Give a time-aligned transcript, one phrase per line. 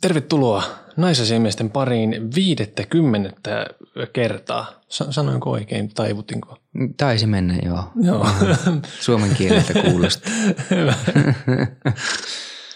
[0.00, 0.62] Tervetuloa
[0.96, 3.66] naisasiamiesten pariin viidettä kymmenettä
[4.12, 4.80] kertaa.
[4.88, 6.58] Sa- sanoinko oikein, taivutinko?
[6.96, 7.84] Taisi mennä, joo.
[8.02, 8.26] Joo.
[9.00, 10.32] Suomen kieleltä kuulostaa.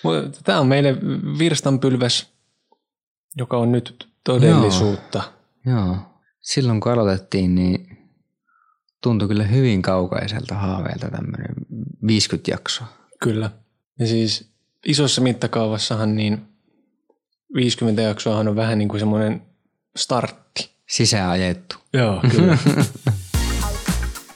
[0.44, 0.96] Tämä on meille
[1.38, 2.32] virstanpylväs,
[3.36, 5.22] joka on nyt todellisuutta.
[5.66, 5.96] Joo.
[6.40, 7.98] Silloin kun aloitettiin, niin
[9.02, 11.54] tuntui kyllä hyvin kaukaiselta haaveelta tämmöinen
[12.06, 12.86] 50 jaksoa.
[13.22, 13.50] Kyllä.
[13.98, 14.50] Ja siis
[14.86, 16.53] isossa mittakaavassahan niin
[17.54, 19.42] 50 jaksoahan on vähän niin kuin semmoinen
[19.96, 20.70] startti.
[20.88, 21.76] Sisään ajettu.
[21.92, 22.58] Joo, kyllä.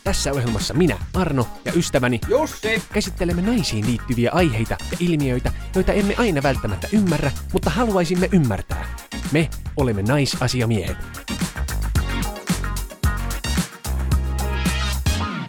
[0.05, 6.15] Tässä ohjelmassa minä, Arno ja ystäväni Jussi käsittelemme naisiin liittyviä aiheita ja ilmiöitä, joita emme
[6.19, 8.96] aina välttämättä ymmärrä, mutta haluaisimme ymmärtää.
[9.32, 10.96] Me olemme naisasiamiehet.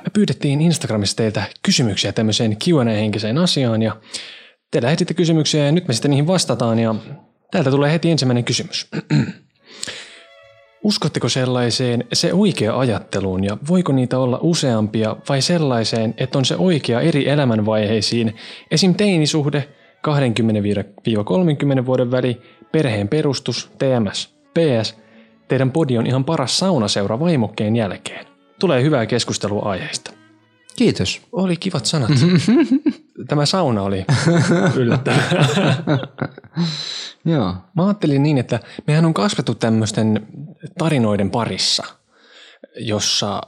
[0.03, 3.95] Me pyydettiin Instagramissa teiltä kysymyksiä tämmöiseen Q&A-henkiseen asiaan ja
[4.71, 6.95] te lähetitte kysymyksiä ja nyt me sitten niihin vastataan ja
[7.51, 8.87] täältä tulee heti ensimmäinen kysymys.
[10.83, 16.55] Uskotteko sellaiseen se oikea ajatteluun ja voiko niitä olla useampia vai sellaiseen, että on se
[16.55, 18.35] oikea eri elämänvaiheisiin,
[18.71, 18.95] esim.
[18.95, 19.69] teinisuhde,
[21.81, 24.95] 20-30 vuoden väli, perheen perustus, TMS, PS,
[25.47, 28.25] teidän podi on ihan paras saunaseura vaimokkeen jälkeen.
[28.59, 30.11] Tulee hyvää keskustelua aiheesta.
[30.75, 31.21] Kiitos.
[31.31, 32.11] Oli kivat sanat.
[33.27, 34.05] Tämä sauna oli
[34.75, 35.29] yllättävää.
[37.25, 37.55] Joo.
[37.75, 40.27] Mä ajattelin niin, että mehän on kasvettu tämmöisten
[40.77, 41.83] tarinoiden parissa,
[42.75, 43.41] jossa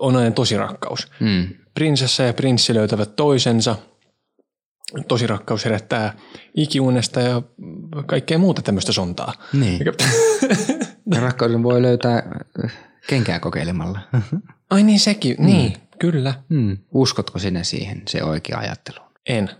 [0.00, 1.10] on aina tosirakkaus.
[1.20, 1.48] Mm.
[1.74, 3.76] Prinsessa ja prinssi löytävät toisensa.
[5.08, 6.14] Tosirakkaus herättää
[6.56, 7.42] ikiunesta ja
[8.06, 9.32] kaikkea muuta tämmöistä sontaa.
[9.52, 9.80] Niin.
[11.20, 12.40] Rakkauden voi löytää
[13.06, 14.00] kenkää kokeilemalla.
[14.70, 16.34] Ai niin sekin, niin, kyllä.
[16.48, 16.78] Mm.
[16.94, 18.98] Uskotko sinä siihen, se oikea ajattelu?
[19.28, 19.50] En.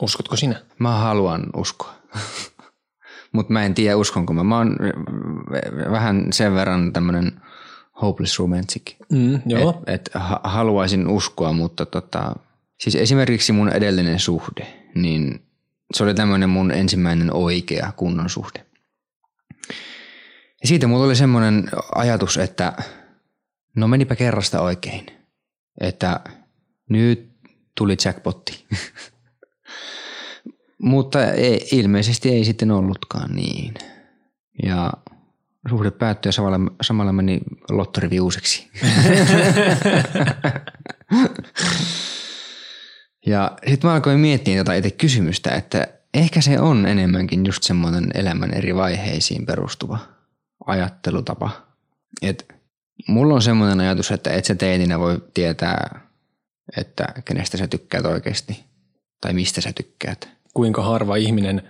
[0.00, 0.60] Uskotko sinä?
[0.78, 1.94] Mä haluan uskoa.
[3.32, 4.44] Mutta mä en tiedä, uskonko mä.
[4.44, 4.76] Mä oon
[5.90, 7.40] vähän sen verran tämmönen
[8.02, 8.82] hopeless romantic.
[9.12, 9.82] Mm, joo.
[9.86, 12.34] Et, et ha- haluaisin uskoa, mutta tota,
[12.80, 15.42] siis esimerkiksi mun edellinen suhde, niin
[15.94, 18.66] se oli tämmöinen mun ensimmäinen oikea kunnon suhde.
[20.62, 22.72] Ja siitä mulla oli semmoinen ajatus, että
[23.76, 25.21] no menipä kerrasta oikein.
[25.80, 26.20] Että
[26.88, 27.32] nyt
[27.74, 28.64] tuli jackpotti.
[30.82, 33.74] Mutta ei, ilmeisesti ei sitten ollutkaan niin.
[34.62, 34.92] Ja
[35.68, 37.40] suhde päättyi ja samalla, samalla meni
[37.70, 38.70] lottorivi uusiksi.
[43.26, 48.10] ja sitten mä alkoin miettiä tätä itse kysymystä, että ehkä se on enemmänkin just semmoinen
[48.14, 49.98] elämän eri vaiheisiin perustuva
[50.66, 51.50] ajattelutapa.
[52.22, 52.61] Et
[53.08, 56.00] mulla on semmoinen ajatus, että et sä teininä voi tietää,
[56.76, 58.64] että kenestä sä tykkäät oikeasti
[59.20, 60.28] tai mistä sä tykkäät.
[60.54, 61.62] Kuinka harva ihminen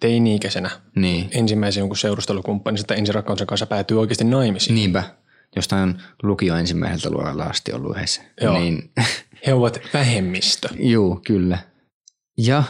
[0.00, 1.28] teini-ikäisenä Niin.
[1.32, 4.74] ensimmäisen jonkun seurustelukumppanin tai ensirakkauksen kanssa päätyy oikeasti naimisiin.
[4.74, 5.02] Niinpä.
[5.56, 8.22] Jostain lukio ensimmäiseltä luokalla asti ollut yhdessä.
[8.40, 8.58] Joo.
[8.58, 8.90] Niin,
[9.46, 10.68] He ovat vähemmistö.
[10.80, 11.58] juu, kyllä.
[12.38, 12.62] Ja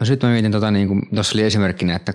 [0.00, 2.14] no sitten mä mietin, tota, niin kuin, tuossa oli esimerkkinä, että 20-30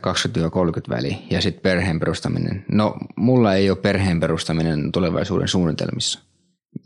[0.89, 2.65] väli ja sitten perheen perustaminen.
[2.71, 6.19] No mulla ei ole perheen perustaminen tulevaisuuden suunnitelmissa.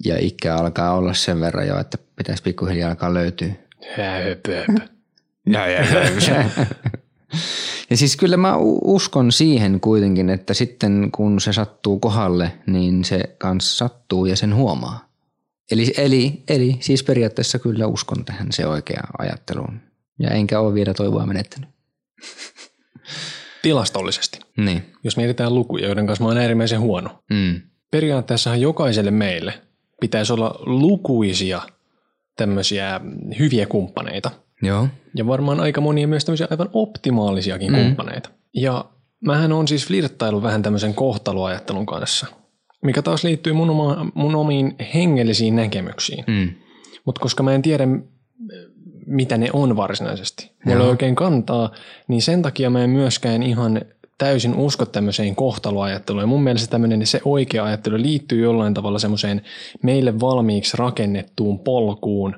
[0.05, 3.49] Ja ikä alkaa olla sen verran jo, että pitäisi pikkuhiljaa alkaa löytyä.
[3.95, 4.65] Höpö.
[5.51, 5.81] Ja, ja,
[6.27, 6.45] ja.
[7.89, 13.35] ja siis kyllä mä uskon siihen kuitenkin, että sitten kun se sattuu kohdalle, niin se
[13.37, 15.09] kans sattuu ja sen huomaa.
[15.71, 19.88] Eli, eli, eli siis periaatteessa kyllä uskon tähän se oikea ajatteluun.
[20.19, 21.69] Ja enkä ole vielä toivoa menettänyt.
[23.61, 24.83] Tilastollisesti, Niin.
[25.03, 27.23] jos mietitään lukuja, joiden kanssa mä oon äärimmäisen huono.
[27.29, 27.61] Mm.
[27.91, 29.53] Periaatteessahan jokaiselle meille
[30.01, 31.61] pitäisi olla lukuisia
[32.37, 33.01] tämmöisiä
[33.39, 34.31] hyviä kumppaneita.
[34.61, 34.87] Joo.
[35.15, 37.77] Ja varmaan aika monia myös tämmöisiä aivan optimaalisiakin mm.
[37.77, 38.29] kumppaneita.
[38.53, 38.85] Ja
[39.25, 42.27] mähän on siis flirttailu vähän tämmöisen kohtaloajattelun kanssa,
[42.83, 46.23] mikä taas liittyy mun, oma, mun omiin hengellisiin näkemyksiin.
[46.27, 46.49] Mm.
[47.05, 47.87] Mutta koska mä en tiedä,
[49.09, 51.71] mitä ne on varsinaisesti, mulla ei oikein kantaa,
[52.07, 53.81] niin sen takia mä en myöskään ihan
[54.17, 56.23] täysin usko tämmöiseen kohtaloajatteluun.
[56.23, 59.41] Ja mun mielestä tämmöinen se oikea ajattelu liittyy jollain tavalla semmoiseen
[59.83, 62.35] meille valmiiksi rakennettuun polkuun,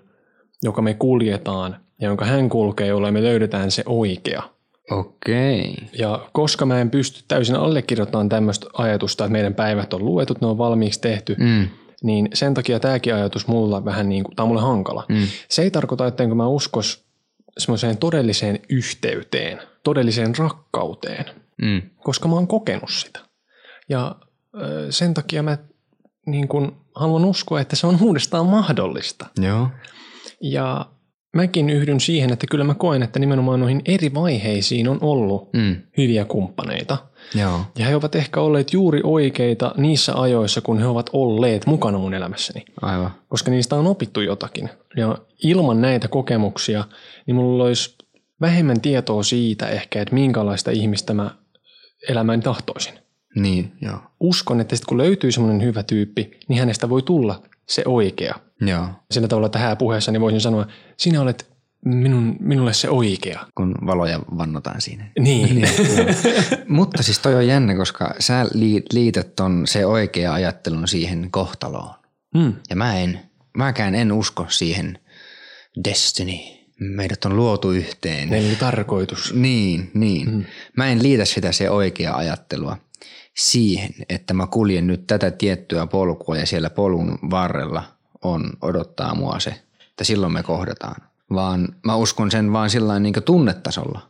[0.64, 4.44] joka me kuljetaan ja jonka hän kulkee, jolloin me löydetään se oikea.
[4.92, 5.76] Okei.
[6.00, 10.48] Ja koska mä en pysty täysin allekirjoittamaan tämmöistä ajatusta, että meidän päivät on luetut, ne
[10.48, 11.68] on valmiiksi tehty, Mm.
[12.04, 15.06] Niin sen takia tämäkin ajatus mulla vähän niin kuin, tämä on mulle hankala.
[15.10, 15.28] Mm.
[15.50, 17.06] Se ei tarkoita, että mä uskos
[17.58, 21.26] semmoiseen todelliseen yhteyteen, todelliseen rakkauteen,
[21.62, 21.82] Mm.
[22.04, 23.20] koska mä oon kokenut sitä.
[23.90, 24.16] Ja
[24.62, 25.58] ö, sen takia mä
[26.26, 29.26] niin kuin haluan uskoa, että se on uudestaan mahdollista.
[29.42, 29.68] Joo.
[30.42, 30.86] Ja
[31.36, 35.76] mäkin yhdyn siihen, että kyllä mä koen, että nimenomaan noihin eri vaiheisiin on ollut Mm.
[35.98, 36.98] hyviä kumppaneita.
[37.36, 37.62] Joo.
[37.78, 42.14] Ja he ovat ehkä olleet juuri oikeita niissä ajoissa, kun he ovat olleet mukana mun
[42.14, 42.66] elämässäni.
[42.82, 43.12] Aivan.
[43.30, 44.70] Koska niistä on opittu jotakin.
[44.98, 46.84] Ja ilman näitä kokemuksia,
[47.26, 47.96] niin mulla olisi
[48.42, 51.32] vähemmän tietoa siitä ehkä, että minkälaista ihmistä mä
[52.10, 52.94] elämään tahtoisin.
[53.36, 53.98] Niin, joo.
[54.20, 58.36] Uskon, että sitten kun löytyy semmoinen hyvä tyyppi, niin hänestä voi tulla se oikea.
[58.62, 58.86] Joo.
[59.12, 60.68] Sillä tavalla, että hääpuheessa niin voisin sanoa,
[60.98, 61.51] sinä olet
[61.86, 63.46] minun, minulle se oikea.
[63.56, 65.12] Kun valoja vannotaan siinä.
[65.20, 65.68] Niin.
[66.68, 71.96] Mutta siis toi on jännä, koska sä lii- liität ton se oikea ajattelun siihen kohtaloon.
[72.36, 72.54] mm.
[72.70, 73.20] Ja mä en,
[73.58, 75.00] mäkään en usko siihen
[75.86, 76.34] destiny.
[76.80, 78.34] Meidät on luotu yhteen.
[78.34, 79.34] Eli tarkoitus.
[79.34, 80.32] Niin, niin.
[80.32, 80.46] Mm.
[80.78, 82.78] Mä en liitä sitä se oikea ajattelua
[83.38, 87.84] siihen, että mä kuljen nyt tätä tiettyä polkua ja siellä polun varrella
[88.22, 89.50] on odottaa mua se,
[89.90, 91.11] että silloin me kohdataan.
[91.34, 94.02] Vaan mä uskon sen vaan sillä niin tunnetasolla.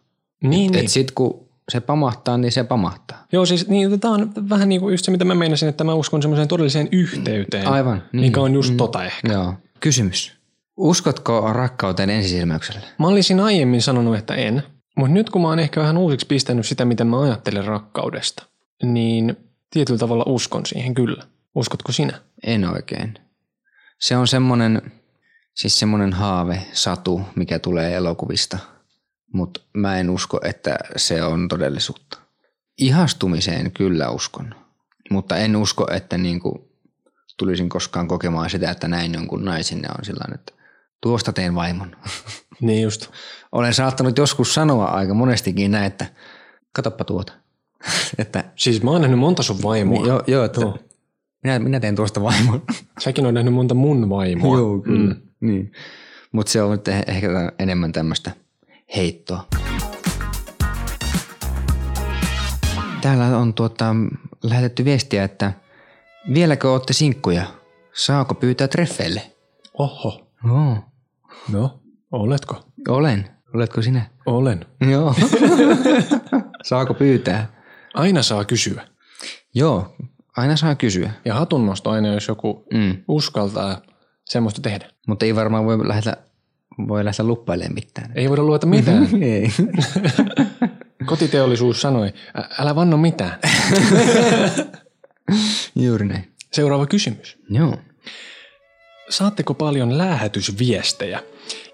[0.43, 0.89] Niin, Et niin.
[0.89, 3.25] sit kun se pamahtaa, niin se pamahtaa.
[3.31, 5.93] Joo, siis niin, tämä on vähän niin kuin just se, mitä mä meinasin, että mä
[5.93, 7.67] uskon semmoiseen todelliseen yhteyteen.
[7.67, 8.21] Aivan, niin.
[8.21, 8.77] Mikä on just mm.
[8.77, 9.33] tota ehkä.
[9.33, 9.53] Joo.
[9.79, 10.41] Kysymys.
[10.77, 12.81] Uskotko rakkauteen ensisilmäyksellä?
[12.99, 14.63] Mä olisin aiemmin sanonut, että en.
[14.97, 18.43] Mutta nyt kun mä oon ehkä vähän uusiksi pistänyt sitä, miten mä ajattelen rakkaudesta,
[18.83, 19.37] niin
[19.71, 21.23] tietyllä tavalla uskon siihen kyllä.
[21.55, 22.19] Uskotko sinä?
[22.43, 23.13] En oikein.
[23.99, 24.81] Se on semmoinen,
[25.53, 28.57] siis semmoinen haave, satu, mikä tulee elokuvista,
[29.33, 32.17] mutta mä en usko, että se on todellisuutta.
[32.77, 34.55] Ihastumiseen kyllä uskon,
[35.09, 36.71] mutta en usko, että niinku
[37.37, 40.53] tulisin koskaan kokemaan sitä, että näin jonkun naisen ja on sillä että
[41.01, 41.95] tuosta teen vaimon.
[42.61, 43.09] Niin just.
[43.51, 46.05] Olen saattanut joskus sanoa aika monestikin näin, että
[46.73, 47.33] katoppa tuota.
[48.17, 50.07] että, Siis mä oon nähnyt monta sun vaimoa.
[50.07, 50.77] joo, joo, että Joo.
[51.43, 52.61] minä, minä teen tuosta vaimon.
[52.99, 54.57] Säkin on nähnyt monta mun vaimoa.
[54.57, 55.13] Joo, kyllä.
[55.13, 55.21] Mm.
[55.41, 55.71] Niin.
[56.31, 58.31] Mutta se on nyt eh- ehkä enemmän tämmöistä
[58.95, 59.47] heittoa.
[63.01, 63.95] Täällä on tuota,
[64.43, 65.53] lähetetty viestiä, että
[66.33, 67.43] vieläkö olette sinkkuja?
[67.93, 69.21] Saako pyytää treffeille?
[69.73, 70.27] Oho.
[70.51, 70.75] Oo,
[71.51, 71.79] No,
[72.11, 72.63] oletko?
[72.87, 73.29] olen.
[73.53, 74.05] Oletko sinä?
[74.25, 74.65] Olen.
[74.91, 75.15] Joo.
[76.69, 77.47] Saako pyytää?
[77.93, 78.87] Aina saa kysyä.
[79.53, 79.95] Joo,
[80.37, 81.11] aina saa kysyä.
[81.25, 82.97] Ja hatunnosto aina, jos joku Mm.
[83.07, 83.81] uskaltaa
[84.25, 84.89] semmoista tehdä.
[85.07, 86.17] Mutta ei varmaan voi lähteä,
[86.87, 88.11] voi lähteä luppailemaan mitään.
[88.15, 89.07] Ei voida lueta mitään.
[89.23, 89.47] ei.
[91.05, 93.39] Kotiteollisuus sanoi, "Ä- älä vanno mitään.
[95.75, 96.31] Juuri näin.
[96.53, 97.37] Seuraava kysymys.
[97.49, 97.77] Joo.
[99.09, 101.19] Saatteko paljon lähetysviestejä?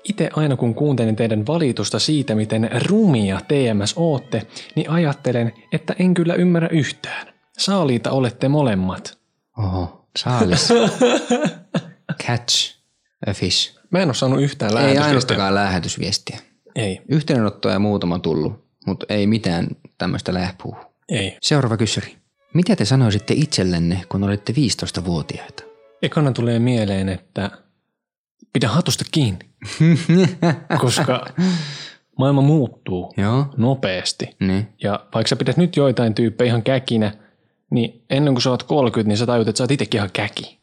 [0.04, 6.14] Itse aina kun kuuntelen teidän valitusta siitä, miten rumia TMS ootte, niin ajattelen, että en
[6.14, 7.28] kyllä ymmärrä yhtään.
[7.58, 9.18] Saaliita olette molemmat.
[9.58, 10.70] Oho, saalis.
[12.14, 12.76] Catch
[13.28, 13.76] a fish.
[13.92, 15.06] Mä en ole saanut yhtään Ei lähetysviestiä.
[15.08, 16.40] ainoastaan lähetysviestiä.
[16.76, 19.68] Ei, Yhteydenottoja muutama tullut, mutta ei mitään
[19.98, 20.76] tämmöistä lähpuu.
[21.10, 21.38] ei.
[21.42, 22.18] Seuraava kysymys.
[22.54, 25.64] Mitä te sanoisitte itsellenne, kun olitte 15-vuotiaita?
[26.02, 27.52] Ekana tulee mieleen, että
[28.54, 29.40] pidä hatusta kiinni,
[30.82, 31.26] koska
[32.18, 34.36] maailma muuttuu Joo, nopeasti.
[34.40, 34.68] niin.
[34.84, 37.14] Ja vaikka sä pidät nyt joitain tyyppejä ihan käkinä,
[37.72, 40.60] niin ennen kuin sä oot 30, niin sä tajut, että sä oot itsekin ihan käki.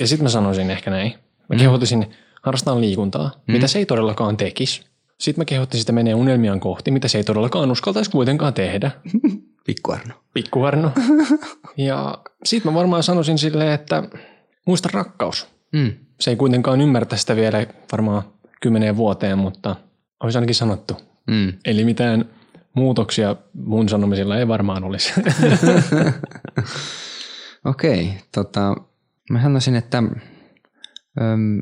[0.00, 1.14] Ja sitten mä sanoisin ehkä näin.
[1.48, 2.10] Mä kehottaisin
[2.42, 3.52] harrastaa liikuntaa, mm.
[3.52, 4.82] mitä se ei todellakaan tekisi.
[5.18, 8.90] Sitten mä kehottaisin sitä menee unelmiaan kohti, mitä se ei todellakaan uskaltaisi kuitenkaan tehdä.
[9.66, 10.14] Pikku Arno.
[10.34, 10.92] Pikkuvarno.
[11.76, 14.02] Ja sitten mä varmaan sanoisin silleen, että
[14.66, 15.46] muista rakkaus.
[15.72, 15.92] Mm.
[16.20, 18.22] Se ei kuitenkaan ymmärtä sitä vielä varmaan
[18.60, 19.76] kymmeneen vuoteen, mutta
[20.20, 20.96] olisi ainakin sanottu.
[21.26, 21.52] Mm.
[21.64, 22.24] Eli mitään
[22.74, 25.12] muutoksia mun sanomisilla ei varmaan olisi.
[27.64, 28.74] Okei, tota,
[29.30, 31.60] mä sanoisin, että öm,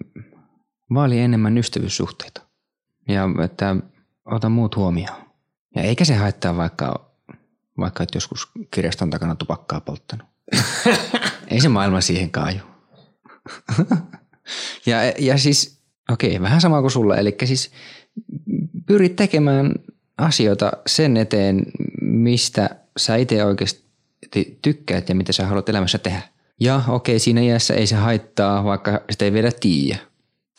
[0.94, 2.42] vaali enemmän ystävyyssuhteita
[3.08, 3.76] ja että
[4.24, 5.22] ota muut huomioon.
[5.76, 7.10] Ja eikä se haittaa vaikka,
[7.78, 10.26] vaikka et joskus kirjaston takana tupakkaa polttanut.
[11.48, 12.60] ei se maailma siihen kaaju.
[14.86, 17.72] ja, ja siis, okei, vähän sama kuin sulla, eli siis
[18.86, 19.72] pyrit tekemään
[20.18, 21.66] asioita sen eteen,
[22.00, 23.82] mistä sä itse oikeasti
[24.62, 26.22] tykkäät ja mitä sä haluat elämässä tehdä.
[26.62, 29.98] Ja okei, siinä iässä ei se haittaa, vaikka sitä ei vielä tiedä.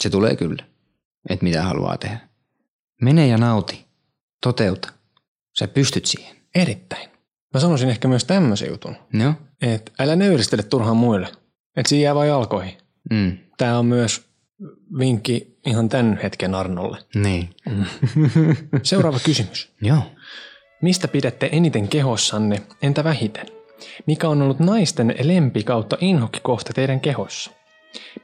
[0.02, 0.64] Se tulee kyllä,
[1.30, 2.20] että mitä haluaa tehdä.
[3.02, 3.86] Mene ja nauti.
[4.42, 4.90] Toteuta.
[5.60, 6.36] Sä pystyt siihen.
[6.56, 7.10] Erittäin.
[7.54, 9.34] Mä sanoisin ehkä myös tämmöisen jutun, Joo?
[9.62, 11.28] että älä nöyristele turhaan muille.
[11.78, 12.78] Että siinä jää vain jalkoihin.
[13.12, 13.38] Mm.
[13.58, 14.26] Tämä on myös
[15.00, 16.98] vinkki ihan tämän hetken Arnolle.
[17.16, 17.50] Niin.
[18.84, 19.72] Seuraava kysymys.
[19.82, 20.04] Joo.
[20.82, 23.63] Mistä pidätte eniten kehossanne, entä vähiten?
[24.08, 27.52] Mikä on ollut naisten lempi kautta inhokkikohta teidän kehossa?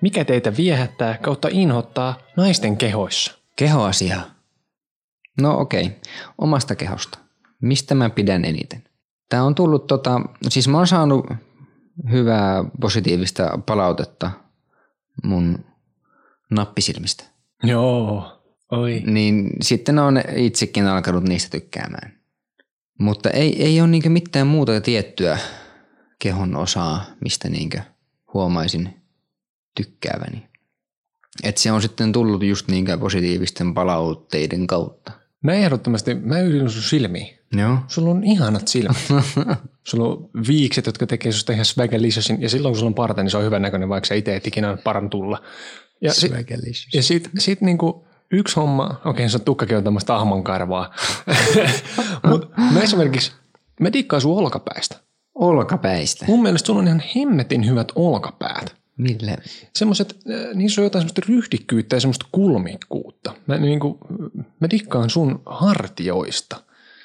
[0.01, 3.31] Mikä teitä viehättää kautta inhottaa naisten kehoissa?
[3.55, 4.21] Kehoasia.
[5.41, 5.97] No okei, okay.
[6.37, 7.19] omasta kehosta.
[7.61, 8.83] Mistä mä pidän eniten?
[9.29, 11.25] Tämä on tullut tota, siis mä oon saanut
[12.11, 14.31] hyvää positiivista palautetta
[15.23, 15.65] mun
[16.51, 17.23] nappisilmistä.
[17.63, 19.03] Joo, oi.
[19.05, 22.18] Niin sitten on itsekin alkanut niistä tykkäämään.
[22.99, 25.37] Mutta ei, ei ole niinkö mitään muuta tiettyä
[26.19, 27.81] kehon osaa, mistä niinkö
[28.33, 28.89] huomaisin
[29.75, 30.49] tykkääväni.
[31.43, 35.11] Et se on sitten tullut just niinkö positiivisten palautteiden kautta.
[35.43, 37.39] Mä ehdottomasti, mä yhdyn sun silmiin.
[37.57, 37.77] Joo.
[37.87, 38.97] Sulla on ihanat silmät.
[39.89, 42.41] sulla on viikset, jotka tekee susta ihan swagaliciousin.
[42.41, 44.47] Ja silloin kun sulla on parta, niin se on hyvän näköinen, vaikka sä itse et
[44.47, 45.41] ikinä parantulla.
[46.01, 46.31] Ja, si-
[46.93, 50.93] ja sit, sit niinku yksi homma, okei se on tukkakin on tämmöistä ahmankarvaa.
[52.29, 53.31] Mutta mä esimerkiksi,
[53.79, 54.95] mä dikkaan sun olkapäistä.
[55.35, 56.25] Olkapäistä.
[56.27, 58.75] Mun mielestä sulla on ihan hemmetin hyvät olkapäät.
[58.97, 59.37] Mille?
[59.75, 63.33] Semmoiset, äh, niissä on jotain semmoista ryhdikkyyttä ja semmoista kulmikkuutta.
[63.47, 63.97] Mä, niin kuin,
[64.59, 66.61] mä dikkaan sun hartioista.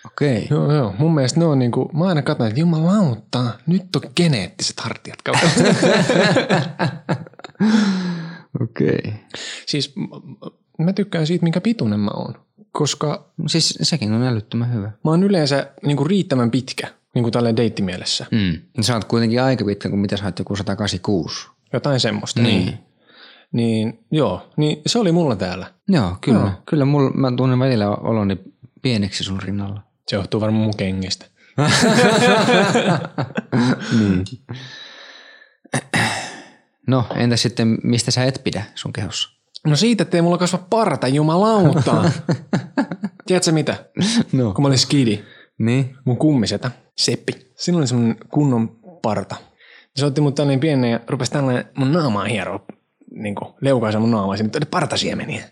[0.07, 0.37] Okei.
[0.37, 0.59] Okay.
[0.59, 0.95] Joo, joo.
[0.99, 5.19] Mun mielestä ne on niin kuin, mä aina katson, että jumalauta, nyt on geneettiset hartiat.
[8.63, 8.99] Okei.
[8.99, 9.13] Okay.
[9.67, 9.95] Siis
[10.79, 12.35] mä tykkään siitä, minkä pituinen mä oon.
[12.73, 14.87] Koska Siis sekin on älyttömän hyvä.
[14.87, 18.27] mä oon yleensä niin kuin riittävän pitkä, niin kuin tälleen deittimielessä.
[18.31, 18.83] Mm.
[18.83, 21.47] Sä oot kuitenkin aika pitkä, kun mitä sä oot joku 186.
[21.73, 22.43] Jotain semmoista.
[22.43, 22.79] Niin.
[23.53, 24.51] Niin, joo.
[24.57, 25.67] Niin se oli mulla täällä.
[25.89, 26.39] Joo, kyllä.
[26.41, 26.51] Joo.
[26.67, 28.39] Kyllä mulla, mä tunnen välillä oloni
[28.83, 29.81] pieneksi sun rinnalla.
[30.09, 31.27] Se johtuu varmaan mun kengistä.
[33.99, 34.25] niin.
[36.87, 39.34] No, entä sitten, mistä sä et pidä sun kehossa?
[39.67, 42.11] No siitä, ettei mulla kasva parta, jumalauta.
[43.27, 43.77] Tiedätkö mitä?
[44.33, 44.53] No.
[44.55, 45.21] Kun mä olin skidi,
[45.59, 45.97] Niin?
[46.05, 48.69] mun kummisetä, Seppi, siinä oli semmonen kunnon
[49.03, 49.37] parta.
[49.97, 52.61] Se otti mut tällainen pienen ja rupesi tällainen mun naamaa hieroa,
[53.11, 55.45] niin kuin leukaisa mun naamaa, siinä oli partasiemeniä.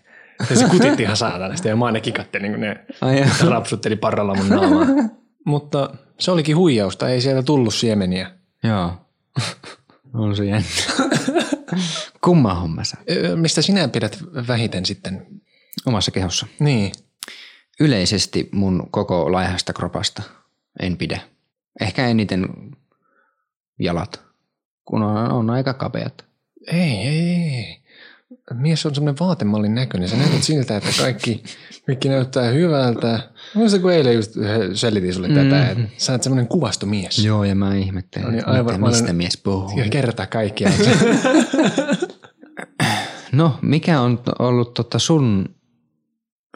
[0.49, 4.49] Ja se kutitti ihan saatanasti ja mä aina kikattelin, kun ne Ai rapsutteli parralla mun
[4.49, 4.85] naamaa.
[5.45, 5.89] Mutta
[6.19, 8.31] se olikin huijausta, ei siellä tullut siemeniä.
[8.63, 8.91] Joo.
[10.13, 10.67] on se jännä.
[12.23, 12.97] Kumma homma sä?
[13.35, 15.27] Mistä sinä pidät vähiten sitten?
[15.85, 16.47] Omassa kehossa.
[16.59, 16.91] Niin.
[17.79, 20.23] Yleisesti mun koko laihasta kropasta
[20.79, 21.19] en pidä.
[21.81, 22.47] Ehkä eniten
[23.79, 24.21] jalat,
[24.85, 26.25] kun on, on aika kapeat.
[26.67, 27.82] Ei, ei, ei.
[28.53, 30.09] Mies on semmoinen vaatemallin näköinen.
[30.09, 31.43] Sä näytät siltä, että kaikki,
[31.85, 33.19] kaikki näyttää hyvältä.
[33.53, 34.31] Muista kun eilen just
[34.73, 37.25] selitin sulle tätä, että sä oot semmoinen kuvastomies.
[37.25, 39.79] Joo, ja mä ihmettelen, No niin, että aivan, mitä, mä olen- mistä mies puhuu.
[39.79, 40.73] Ja kertaa kaikkiaan.
[43.31, 45.55] No, mikä on ollut tota sun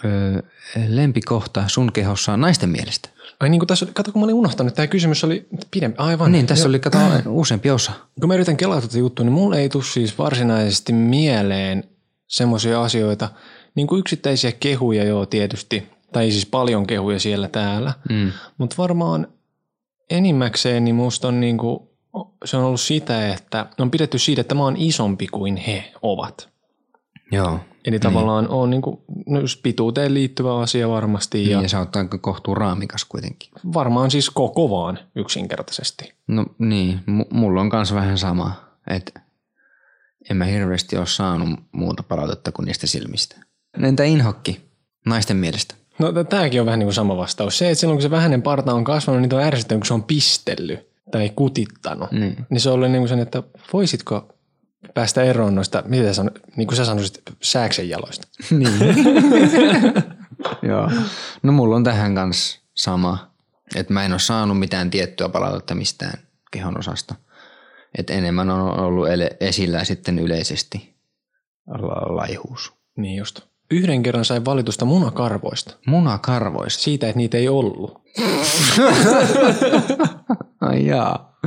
[0.05, 0.43] ö,
[0.87, 3.09] lempikohta sun kehossa naisten mielestä?
[3.39, 5.95] Ai niin kuin tässä, oli- kato kun mä olin unohtanut, tämä kysymys oli pidempi.
[5.97, 6.31] Aivan.
[6.31, 6.69] Niin, tässä Joo.
[6.69, 7.91] oli kato useampi osa.
[8.19, 11.83] Kun mä yritän kelata tätä juttua, niin mulle ei tule siis varsinaisesti mieleen
[12.27, 13.29] semmoisia asioita,
[13.75, 18.31] niin kuin yksittäisiä kehuja joo tietysti, tai siis paljon kehuja siellä täällä, Mm.
[18.57, 19.27] mutta varmaan
[20.09, 21.79] enimmäkseen niin musta on niin kuin,
[22.45, 26.49] se on ollut sitä, että on pidetty siitä, että mä oon isompi kuin he ovat.
[27.31, 27.59] Joo.
[27.87, 31.95] Eli tavallaan on niin kuin, no pituuteen liittyvä asia varmasti Niin, ja ja sä oot
[31.95, 33.49] aika kohtuu raamikas kuitenkin.
[33.73, 36.13] varmaan siis koko vaan yksinkertaisesti.
[36.27, 38.51] No niin, m- mulla on kanssa vähän sama,
[38.87, 39.21] että
[40.29, 43.35] en mä hirveästi ole saanut muuta palautetta kuin niistä silmistä.
[43.83, 44.61] Entä inhokki
[45.05, 45.75] naisten mielestä?
[45.99, 47.57] No tämäkin on vähän niin kuin sama vastaus.
[47.57, 50.03] Se, että silloin kun se vähäinen parta on kasvanut, niin on ärsyttänyt, kun se on
[50.03, 50.79] pistellyt
[51.11, 52.11] tai kutittanut.
[52.11, 52.45] Niin.
[52.49, 54.36] Niin se on ollut niin kuin sen, että voisitko
[54.93, 58.27] päästä eroon noista, mitä sä, niin kuin sä sanoisit, sääksen jaloista.
[58.57, 58.79] Niin.
[60.69, 60.91] Joo.
[61.43, 63.31] No mulla on tähän kanssa sama,
[63.75, 66.19] että mä en ole saanut mitään tiettyä palautetta mistään
[66.51, 67.15] kehon osasta.
[67.97, 70.95] Että enemmän on ollut ele- esillä sitten yleisesti
[71.67, 72.73] la- laihuus.
[72.97, 73.39] Niin just.
[73.71, 75.73] Yhden kerran sain valitusta munakarvoista.
[75.85, 76.83] Munakarvoista.
[76.83, 78.01] Siitä, että niitä ei ollut.
[80.61, 81.37] Ai jaa.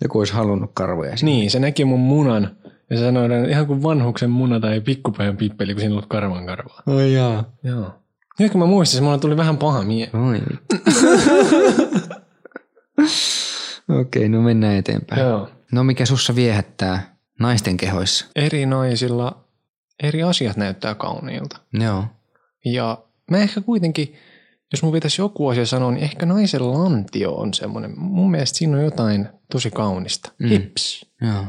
[0.00, 1.32] Joku olisi halunnut karvoja sinne.
[1.32, 2.56] Niin, se näki mun munan
[2.90, 6.08] ja se sanoi, että ihan kuin vanhuksen muna tai pikkupäivän pippeli, kun siinä on ollut
[6.08, 6.82] karvan karvaa.
[6.86, 7.44] Ai jaa.
[7.64, 7.94] Joo.
[8.38, 10.10] Nyt kun mä muistin, mulla tuli vähän paha mie.
[10.28, 10.40] Oi.
[14.00, 15.20] Okei, no mennään eteenpäin.
[15.20, 15.48] Joo.
[15.72, 18.26] No mikä sussa viehättää naisten kehoissa?
[18.36, 19.48] Eri naisilla
[20.02, 21.60] eri asiat näyttää kauniilta.
[21.72, 22.04] Joo.
[22.64, 22.98] Ja
[23.30, 24.14] mä ehkä kuitenkin,
[24.72, 27.92] jos mun pitäisi joku asia sanoa, niin ehkä naisen lantio on semmoinen.
[27.96, 30.32] Mun mielestä siinä on jotain tosi kaunista.
[30.38, 30.48] Mm.
[30.48, 31.06] Hips.
[31.20, 31.44] Joo.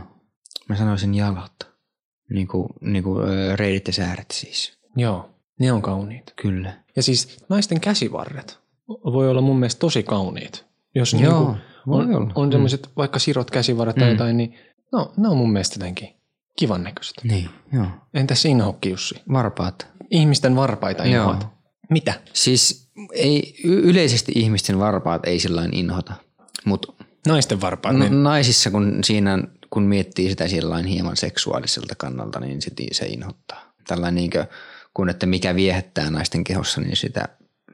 [0.70, 1.54] Mä sanoisin jalat.
[2.34, 3.16] Niinku, niinku
[3.56, 4.80] reidit ja sääret siis.
[4.96, 6.34] Joo, ne on kauniit.
[6.42, 6.74] Kyllä.
[6.96, 10.66] Ja siis naisten käsivarret voi olla mun mielestä tosi kauniit.
[10.96, 11.38] Jos Joo, niinku
[11.88, 12.32] on, olla.
[12.36, 12.52] on Mm.
[12.52, 14.12] semmoiset vaikka sirot käsivarret tai Mm.
[14.12, 14.56] jotain, niin
[14.92, 16.10] no, ne on mun mielestä jotenkin
[16.60, 17.14] kivan näköiset.
[17.24, 17.86] Niin, joo.
[18.14, 19.16] Entäs inhokki Jussi?
[19.32, 19.88] Varpaat.
[20.12, 21.42] Ihmisten varpaita inhoat.
[21.42, 21.52] Joo.
[21.90, 22.14] Mitä?
[22.34, 26.14] Siis ei, yleisesti ihmisten varpaat ei sillä inhota,
[26.66, 26.94] mutta
[27.28, 27.96] Naisten varpaat.
[27.96, 28.24] no, niin.
[28.24, 29.38] naisissa kun siinä
[29.70, 33.74] kun miettii sitä sillain hieman seksuaaliselta kannalta, niin sit se inhottaa.
[33.88, 34.46] Tällä niinkö,
[34.94, 37.28] kun että mikä viehättää naisten kehossa, niin sitä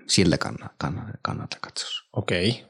[0.08, 2.04] sillä kannalta, kannalta, kannalta katsossa.
[2.14, 2.66] Okei.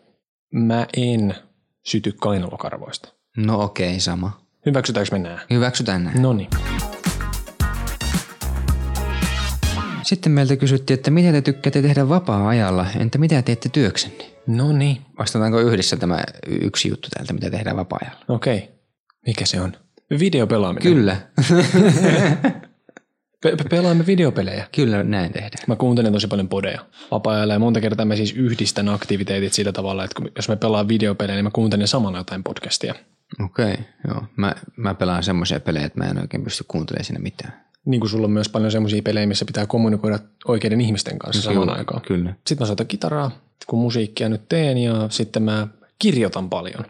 [0.53, 1.36] Mä en
[1.84, 3.10] syty kainalokarvoista.
[3.38, 4.46] No okei, sama.
[4.65, 5.39] Hyväksytäänkö me nää?
[5.50, 6.22] Hyväksytään näin.
[6.22, 6.50] No niin.
[10.03, 14.32] Sitten meiltä kysyttiin, että mitä te tykkäätte tehdä vapaa-ajalla, entä mitä teette työksenne?
[14.48, 15.01] No niin.
[15.20, 18.25] Vastataanko yhdessä tämä yksi juttu täältä, mitä tehdään vapaa-ajalla?
[18.27, 18.75] Okei.
[19.27, 19.74] Mikä se on?
[20.20, 20.84] Videopelaaminen.
[20.94, 21.17] Kyllä,
[23.44, 24.67] Pe- pe- pelaamme videopelejä.
[24.75, 25.63] kyllä näin tehdään.
[25.67, 30.03] Mä kuuntelen tosi paljon podeja vapaa-ajalla ja monta kertaa mä siis yhdistän aktiviteetit sillä tavalla,
[30.03, 32.96] että kun- jos mä pelaan videopelejä, niin mä kuuntelen samalla jotain podcastia.
[33.44, 34.24] Okei, okay, joo.
[34.38, 37.65] Mä, mä pelaan semmoisia pelejä, että mä en oikein pysty kuuntelemaan siinä mitään.
[37.86, 41.67] Niin kuin sulla on myös paljon semmoisia pelejä, missä pitää kommunikoida oikeiden ihmisten kanssa samaan
[41.67, 42.01] Kyllä, aikaan.
[42.01, 42.34] Kyllä.
[42.48, 43.32] Sitten mä soitan kitaraa,
[43.67, 45.67] kun musiikkia nyt teen ja sitten mä
[46.00, 46.86] kirjoitan paljon.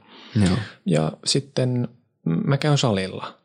[0.46, 0.58] Joo.
[0.86, 1.88] Ja sitten
[2.26, 3.38] mä käyn salilla.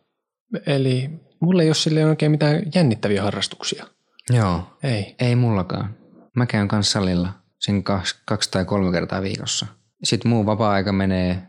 [0.67, 1.11] Eli
[1.41, 3.87] mulla ei ole sille oikein mitään jännittäviä harrastuksia.
[4.31, 4.79] Joo.
[4.83, 5.15] Ei.
[5.19, 5.95] Ei mullakaan.
[6.37, 9.67] Mä käyn kanssa salilla sen kaksi, kaksi tai kolme kertaa viikossa.
[10.05, 11.43] Sitten muu vapaa-aika menee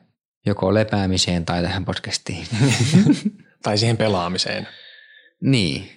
[0.46, 2.48] joko lepäämiseen tai tähän podcastiin.
[3.64, 4.68] Tai siihen pelaamiseen,
[5.42, 5.90] niin.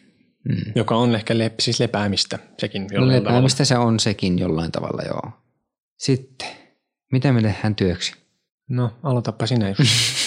[0.48, 0.72] Mm.
[0.74, 3.30] joka on ehkä lep, siis lepäämistä sekin No jollain tavalla.
[3.30, 5.32] lepäämistä se on sekin jollain tavalla, joo.
[5.98, 6.48] Sitten,
[7.12, 8.12] mitä me tehdään työksi?
[8.68, 9.68] No, aloitapa sinä.
[9.68, 9.80] Just.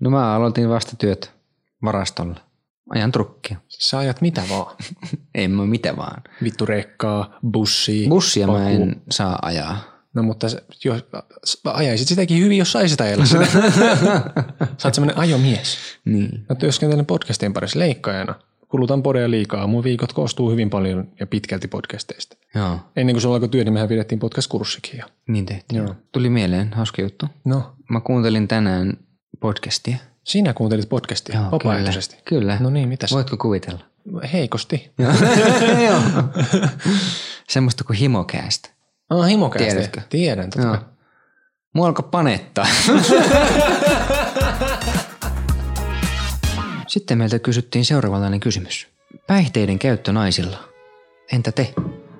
[0.00, 1.32] No mä aloitin vasta työt
[1.84, 2.40] varastolla.
[2.90, 3.56] Ajan trukkia.
[3.68, 4.76] Sä ajat mitä vaan.
[5.34, 6.22] En mä mitä vaan.
[6.42, 8.08] Vittu rekkaa, bussia.
[8.08, 8.66] Bussia mä paku.
[8.66, 9.78] en saa ajaa.
[10.14, 11.04] No mutta se, jos,
[11.64, 13.46] ajaisit sitäkin hyvin, jos saisit ajella sitä.
[14.78, 15.76] Sä oot semmonen ajomies.
[16.04, 16.44] Niin.
[16.48, 18.34] Mä työskentelen podcastien parissa leikkaajana.
[18.68, 19.66] Kulutan podeja liikaa.
[19.66, 22.36] Mun viikot koostuu hyvin paljon ja pitkälti podcasteista.
[22.54, 24.98] Joo, Ennen kuin sulla alkoi työ, niin mehän pidettiin podcast-kurssikin.
[24.98, 25.06] jo.
[25.28, 25.82] niin tehtiin.
[25.82, 25.94] Joo.
[26.12, 27.26] Tuli mieleen, hauska juttu.
[27.44, 28.96] No, Mä kuuntelin tänään
[29.40, 29.96] podcastia.
[30.24, 32.16] sinä kuuntelit podcastia Joo, vapaaehtoisesti.
[32.24, 32.40] Kyllä.
[32.40, 32.56] kyllä.
[32.60, 33.12] No niin, mitäs?
[33.12, 33.80] Voitko kuvitella?
[34.32, 34.90] Heikosti.
[35.84, 36.02] Joo.
[37.48, 38.68] Semmoista kuin himokäästä.
[39.10, 39.68] Ah, himokästi.
[39.70, 40.00] Tiedätkö?
[40.08, 40.78] Tiedän, totta kai.
[41.74, 42.66] Mua alkoi panettaa.
[46.86, 48.88] Sitten meiltä kysyttiin seuraavanlainen kysymys.
[49.26, 50.58] Päihteiden käyttö naisilla.
[51.32, 51.72] Entä te?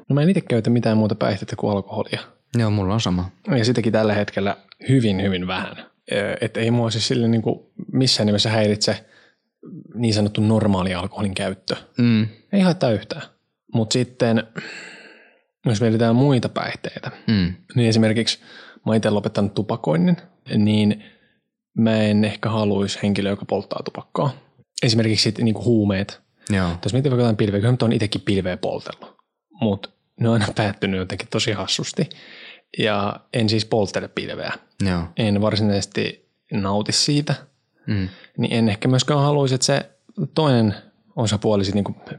[0.09, 2.21] No mä en itse käytä mitään muuta päihteitä kuin alkoholia.
[2.59, 3.31] Joo, mulla on sama.
[3.57, 4.57] Ja sitäkin tällä hetkellä
[4.89, 5.90] hyvin, hyvin vähän.
[6.41, 7.61] Että ei mua siis sille niin kuin
[7.93, 9.05] missään nimessä häiritse
[9.95, 11.77] niin sanottu normaali alkoholin käyttö.
[11.99, 12.29] Mm.
[12.53, 13.23] Ei haittaa yhtään.
[13.75, 14.43] Mutta sitten,
[15.67, 17.55] jos mietitään muita päihteitä, Mm.
[17.75, 18.39] niin esimerkiksi
[18.87, 20.17] mä itse lopettanut tupakoinnin,
[20.57, 21.05] niin
[21.79, 24.31] mä en ehkä haluaisi henkilöä, joka polttaa tupakkaa.
[24.83, 26.21] Esimerkiksi sit, niin kuin huumeet.
[26.51, 26.71] Joo.
[26.85, 29.17] Jos mietin vaikka jotain pilveä, kyllä mä oon itsekin pilveä poltellut,
[29.61, 29.89] mutta
[30.21, 32.09] ne on aina päättynyt jotenkin tosi hassusti.
[32.79, 34.53] Ja en siis polttele pilveä.
[34.87, 35.03] Joo.
[35.17, 37.35] En varsinaisesti nauti siitä,
[37.87, 38.09] Mm.
[38.39, 39.91] niin en ehkä myöskään haluaisi, että se
[40.35, 40.75] toinen
[41.17, 42.15] osapuoli sitten niinku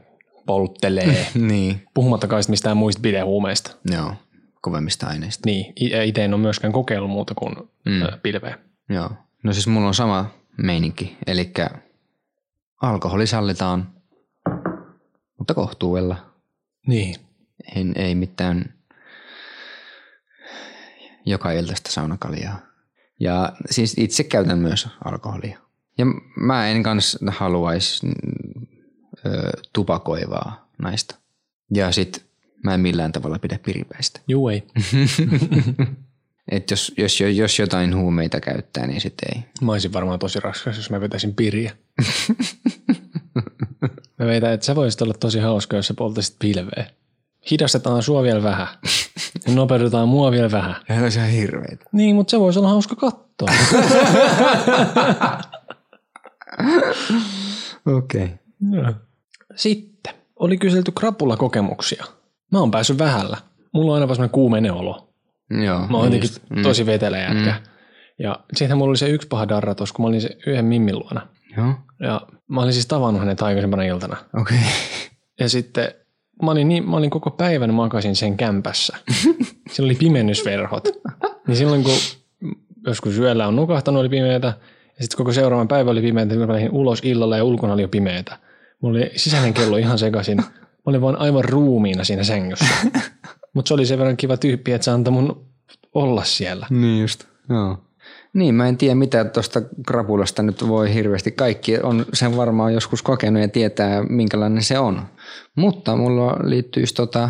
[0.46, 1.82] polttelee, niin.
[1.94, 3.76] puhumattakaan mistään muista bidehuumeista.
[3.92, 4.14] Joo.
[4.60, 5.42] Kovemmista aineista.
[5.46, 5.72] Niin,
[6.04, 8.02] itse en ole myöskään kokeillut muuta kuin Mm.
[8.22, 8.58] pilveä.
[8.88, 9.10] Joo.
[9.42, 10.30] No siis mulla on sama
[10.62, 11.16] meininki.
[11.26, 11.52] Eli
[12.82, 13.88] alkoholi sallitaan,
[15.38, 16.16] mutta kohtuudella.
[16.86, 17.14] Niin.
[17.76, 18.74] Ei, ei mitään
[21.26, 22.58] joka iltaista saunakaljaa.
[23.20, 25.58] Ja siis itse käytän myös alkoholia.
[25.98, 26.06] Ja
[26.36, 28.06] mä en kans haluaisi
[29.72, 31.14] tupakoivaa naista.
[31.74, 32.26] Ja sit
[32.64, 34.20] mä en millään tavalla pidä piripäistä.
[34.28, 34.62] Juu ei.
[36.48, 39.42] Et jos, jos, jos jotain huumeita käyttää, niin sit ei.
[39.60, 41.76] Mä olisin varmaan tosi raskas, jos mä vetäisin piriä.
[44.18, 46.86] mä veitän, että sä voisit olla tosi hauska, jos sä poltaisit pilveä.
[47.50, 48.68] Hidastetaan sua vielä vähän.
[49.46, 50.76] Ja nopeutetaan mua vielä vähän.
[50.88, 51.84] Ja se on hirveitä.
[51.92, 53.48] Niin, mutta se voisi olla hauska katsoa.
[57.96, 58.28] Okei.
[58.78, 58.94] Okay.
[59.56, 62.04] Sitten oli kyselty krapulakokemuksia.
[62.52, 63.36] Mä oon päässyt vähällä.
[63.72, 65.12] Mulla on aina vaan semmoinen kuumeinen olo.
[65.64, 65.86] Joo.
[65.86, 66.30] Mä oon jotenkin.
[66.50, 66.62] Mm.
[66.62, 67.60] tosi vetelä jätkä.
[68.18, 70.98] Ja sitten mulla oli se yksi paha darra tuossa, kun mä olin se yhden mimmin
[70.98, 71.26] luona.
[71.56, 71.74] Joo.
[72.00, 74.16] Ja mä olin siis tavannut hänet aikaisempana iltana.
[74.40, 74.58] Okei.
[74.58, 74.70] Okay.
[75.40, 75.94] Ja sitten
[76.42, 78.96] mä olin, niin, mä olin koko päivän makasin sen kämpässä.
[79.70, 80.88] Siinä oli pimennysverhot.
[81.46, 81.94] Niin silloin kun
[82.86, 84.46] joskus yöllä on nukahtanut, oli pimeätä.
[84.86, 86.34] Ja sitten koko seuraavan päivä oli pimeätä.
[86.34, 88.38] Mä lähdin ulos illalla ja ulkona oli jo pimeätä.
[88.80, 90.36] Mulla oli sisäinen kello ihan sekaisin.
[90.36, 90.44] Mä
[90.86, 92.74] olin vaan aivan ruumiina siinä sängyssä.
[93.54, 95.46] Mutta se oli sen verran kiva tyyppi, että se antoi mun
[95.94, 96.66] olla siellä.
[96.70, 97.24] Niin just.
[97.48, 97.78] Joo.
[98.34, 101.30] Niin, mä en tiedä mitä tuosta krapulasta nyt voi hirveästi.
[101.30, 105.02] Kaikki on sen varmaan joskus kokenut ja tietää, minkälainen se on.
[105.56, 107.28] Mutta mulla liittyisi tota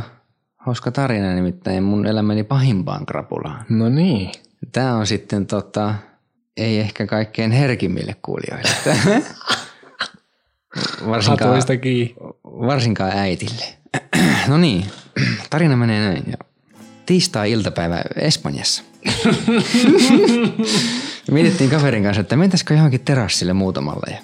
[0.57, 3.65] hauska tarina nimittäin mun elämäni pahimpaan krapulaan.
[3.69, 4.33] No niin.
[4.73, 5.95] Tämä on sitten tota,
[6.57, 8.71] ei ehkä kaikkein herkimmille kuulijoille.
[11.09, 11.63] varsinkaan,
[12.45, 13.65] varsinkaan äitille.
[14.49, 14.87] no niin,
[15.51, 16.25] tarina menee näin.
[16.27, 16.37] Ja
[17.07, 18.83] tiistai-iltapäivä Espanjassa.
[21.31, 24.19] Mietittiin kaverin kanssa, että mentäisikö johonkin terassille muutamalle.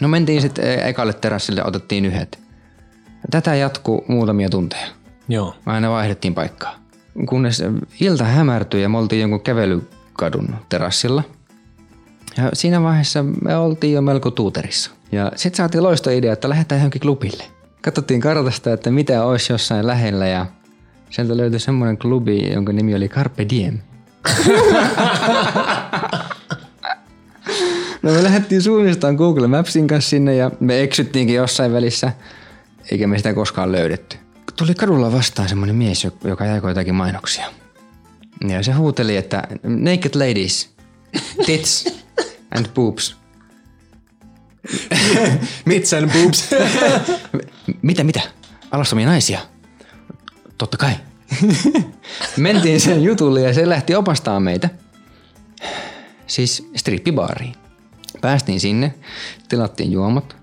[0.00, 2.38] No mentiin sitten ekalle terassille, otettiin yhdet.
[3.30, 4.86] Tätä jatkuu muutamia tunteja.
[5.28, 5.54] Joo.
[5.66, 6.74] Aina vaihdettiin paikkaa.
[7.28, 7.62] Kunnes
[8.00, 11.22] ilta hämärtyi ja me oltiin jonkun kävelykadun terassilla.
[12.36, 14.90] Ja siinä vaiheessa me oltiin jo melko tuuterissa.
[15.12, 17.44] Ja sitten saatiin loisto idea, että lähdetään johonkin klubille.
[17.82, 20.46] Katsottiin kartasta, että mitä olisi jossain lähellä ja
[21.10, 23.78] sieltä löytyi semmoinen klubi, jonka nimi oli Carpe Diem.
[28.02, 32.12] No me lähdettiin suunnistaan Google Mapsin kanssa sinne ja me eksyttiinkin jossain välissä,
[32.90, 34.16] eikä me sitä koskaan löydetty.
[34.56, 37.46] Tuli kadulla vastaan semmoinen mies, joka jakoi jotakin mainoksia.
[38.48, 40.70] Ja se huuteli, että naked ladies,
[41.46, 42.02] tits
[42.56, 43.16] and boobs.
[45.64, 46.50] Mits and boobs.
[47.82, 48.20] Mitä, mitä?
[48.70, 49.40] Alastomia naisia?
[50.58, 50.92] Totta kai.
[52.36, 54.70] Mentiin sen jutulle ja se lähti opastaa meitä.
[56.26, 57.54] Siis strippibaariin.
[58.20, 58.94] Päästiin sinne,
[59.48, 60.36] tilattiin juomat.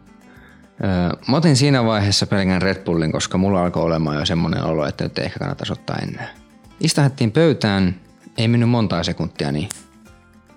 [1.28, 5.04] Mä otin siinä vaiheessa pelkän Red Bullin, koska mulla alkoi olemaan jo semmoinen olo, että
[5.04, 6.30] nyt ei ehkä kannata ottaa enää.
[6.80, 7.96] Istahattiin pöytään,
[8.38, 9.70] ei mennyt montaa sekuntia, niin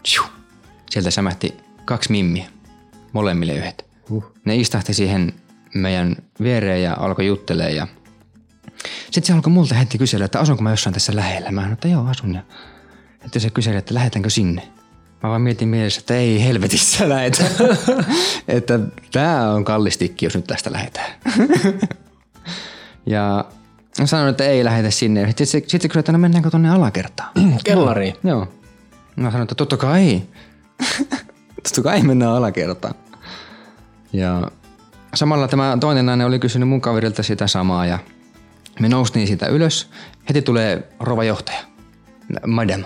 [0.03, 0.25] Tju.
[0.91, 2.47] sieltä sämähti kaksi mimmiä,
[3.12, 3.87] molemmille yhdet.
[4.11, 4.33] Uh.
[4.45, 5.33] Ne istahti siihen
[5.75, 7.87] meidän viereen ja alkoi juttelee ja
[9.05, 11.51] sitten se alkoi multa heti kysellä, että asunko mä jossain tässä lähellä.
[11.51, 12.43] Mä sanoin, että joo asun ja
[13.25, 14.62] että se kyseli, että lähdetäänkö sinne.
[15.27, 17.45] Mä vaan mietin mielessä, että ei helvetissä lähetä.
[18.49, 18.81] että
[19.12, 21.11] tää on kallis tikki, jos nyt tästä lähdetään.
[23.07, 23.45] ja
[23.99, 25.27] mä sanoin, että ei lähetä sinne.
[25.27, 27.31] Sitten se, sit se kysyi, että no mennäänkö tonne alakertaan.
[27.65, 28.15] Kellariin.
[28.25, 28.49] Joo.
[29.17, 30.23] Mä sanoin, että totta kai.
[31.62, 32.95] totta kai mennään alakertaan.
[34.12, 34.51] Ja
[35.15, 37.99] samalla tämä toinen nainen oli kysynyt mun kaverilta sitä samaa ja
[38.81, 39.91] me noustiin siitä ylös.
[40.29, 41.59] Heti tulee rova johtaja,
[42.47, 42.85] madam,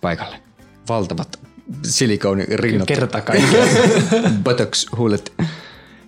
[0.00, 0.42] paikalle.
[0.88, 1.47] Valtavat
[1.84, 2.88] silikoonirinnat.
[2.88, 3.68] Kerta kaikkiaan.
[4.44, 5.32] Buttocks huulet.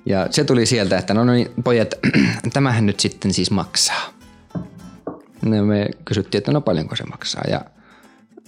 [0.06, 1.94] Ja se tuli sieltä, että no niin pojat,
[2.52, 4.12] tämähän nyt sitten siis maksaa.
[5.42, 7.60] No me kysyttiin, että no paljonko se maksaa ja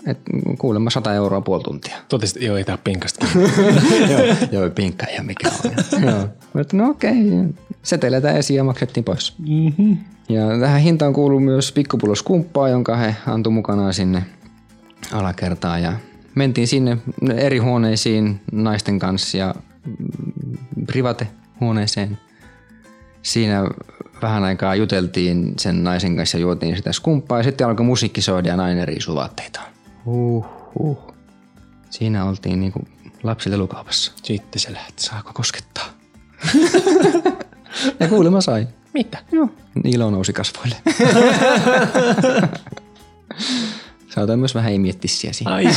[0.07, 0.19] et
[0.59, 1.97] kuulemma 100 euroa puoli tuntia.
[2.09, 3.27] Totesit, että joo, ei tää pinkasta.
[4.11, 5.71] joo, joo, pinkka ja mikä on.
[6.09, 6.29] joo.
[6.53, 7.15] Mutta no okei,
[7.83, 9.35] seteleitä esiin ja maksettiin pois.
[9.39, 9.97] Mm-hmm.
[10.29, 14.23] Ja tähän hintaan kuuluu myös pikkupullo skumppaa, jonka he antoi mukanaan sinne
[15.13, 15.83] alakertaan.
[15.83, 15.93] Ja
[16.35, 16.99] mentiin sinne
[17.37, 19.55] eri huoneisiin naisten kanssa ja
[20.87, 21.27] private
[21.61, 22.19] huoneeseen.
[23.23, 23.65] Siinä
[24.23, 28.49] vähän aikaa juteltiin sen naisen kanssa ja juotiin sitä skumppaa ja sitten alkoi musiikki soida
[28.49, 29.67] ja nainen riisui vaatteitaan.
[30.05, 30.45] Huh,
[30.79, 30.99] huh.
[31.91, 32.81] Siinä oltiin niinku
[33.23, 34.13] lapsilelukaupassa.
[34.23, 35.03] Sitten se lähti.
[35.03, 35.85] Saako koskettaa?
[38.01, 38.69] ja kuulemma sai.
[38.95, 39.19] Mitä?
[39.33, 39.49] Joo.
[39.85, 40.77] Ilo nousi kasvoille.
[44.15, 44.73] Saatoin myös vähän
[45.33, 45.55] siinä.
[45.55, 45.65] Ai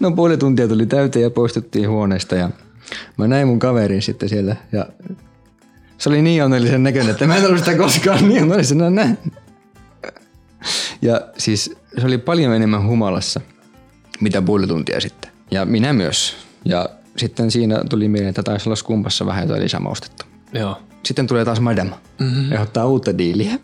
[0.00, 2.50] No puoli tuntia tuli täyteen ja poistuttiin huoneesta ja
[3.16, 4.86] mä näin mun kaverin sitten siellä ja
[5.98, 9.18] se oli niin onnellisen näköinen, että mä en ollut sitä koskaan niin onnellisena näin.
[11.02, 13.40] Ja siis se oli paljon enemmän humalassa,
[14.20, 15.30] mitä puoli tuntia sitten.
[15.50, 16.36] Ja minä myös.
[16.64, 20.26] Ja sitten siinä tuli mieleen, että taisi olla skumpassa vähän jotain lisämaustetta.
[20.52, 20.78] Joo.
[21.04, 22.52] Sitten tulee taas madam mm-hmm.
[22.52, 23.52] ja ottaa uutta diiliä.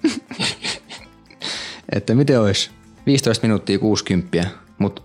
[1.95, 2.71] että miten olisi
[3.07, 4.47] 15 minuuttia 60,
[4.79, 5.03] mutta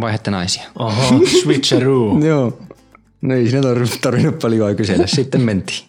[0.00, 0.62] vaihette naisia.
[0.78, 2.18] Oho, switcheroo.
[2.28, 2.58] Joo.
[3.22, 5.06] No ei siinä tarvinnut, tarvinnut paljon kysellä.
[5.06, 5.88] Sitten mentiin.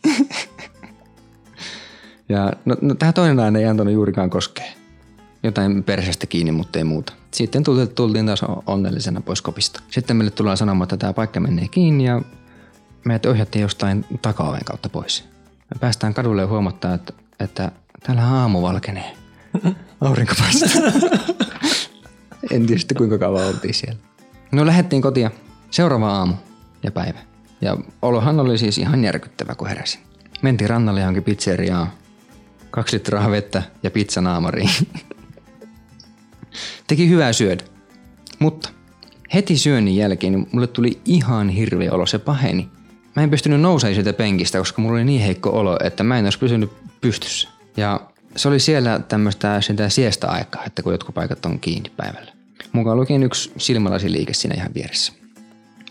[2.29, 4.65] ja no, no tähän toinen nainen ei antanut juurikaan koskea.
[5.43, 7.13] Jotain perseestä kiinni, mutta ei muuta.
[7.31, 7.63] Sitten
[7.95, 9.81] tultiin taas onnellisena pois kopista.
[9.91, 12.21] Sitten meille tullaan sanomaan, että tämä paikka menee kiinni ja
[13.05, 15.23] meidät ohjattiin jostain takaoven kautta pois.
[15.73, 17.71] Me päästään kadulle ja huomattaa, että, että
[18.03, 19.22] täällä aamu valkenee.
[20.01, 20.81] Aurinko paistaa.
[22.51, 23.99] en tiedä sitten kuinka kauan oltiin siellä.
[24.51, 25.31] No lähdettiin kotia
[25.71, 26.33] seuraava aamu
[26.83, 27.19] ja päivä.
[27.61, 30.01] Ja olohan oli siis ihan järkyttävä, kun heräsin.
[30.41, 31.87] Mentiin rannalle johonkin pizzeriaan.
[32.71, 34.69] Kaksi litraa vettä ja pizzanaamariin.
[36.87, 37.63] Teki hyvää syödä.
[38.39, 38.69] Mutta
[39.33, 42.69] heti syönnin jälkeen niin mulle tuli ihan hirveä olo, se paheni.
[43.15, 46.25] Mä en pystynyt nousemaan siitä penkistä, koska mulla oli niin heikko olo, että mä en
[46.25, 47.49] olisi pysynyt pystyssä.
[47.77, 47.99] Ja
[48.35, 52.31] se oli siellä tämmöistä sitä siestä aikaa, että kun jotkut paikat on kiinni päivällä.
[52.71, 55.13] Mukaan lukien yksi silmälasiliike siinä ihan vieressä.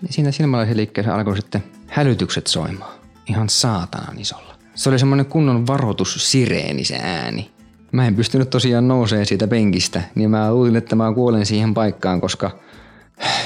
[0.03, 2.95] Ja siinä silmälasiliikkeessä alkoi sitten hälytykset soimaan.
[3.29, 4.55] ihan saatanan isolla.
[4.75, 7.51] Se oli semmoinen kunnon varoitussireeni se ääni.
[7.93, 12.21] Mä en pystynyt tosiaan nousee siitä penkistä, niin mä luulin, että mä kuolen siihen paikkaan,
[12.21, 12.51] koska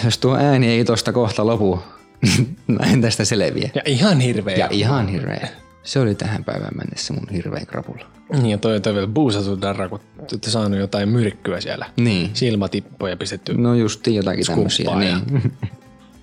[0.04, 1.82] jos tuo ääni ei tosta kohta lopu,
[2.66, 3.70] mä en tästä selviä.
[3.74, 4.56] Ja ihan hirveä.
[4.56, 5.48] Ja ihan hirveä.
[5.86, 8.04] Se oli tähän päivään mennessä mun hirvein krapula.
[8.32, 11.86] Niin, ja toi, toi vielä buusatu darra, kun te olette saanut jotain myrkkyä siellä.
[11.96, 12.30] Niin.
[12.34, 13.54] Silmatippoja pistetty.
[13.54, 14.90] No just jotakin tämmöisiä.
[14.90, 15.52] Ja- Niin.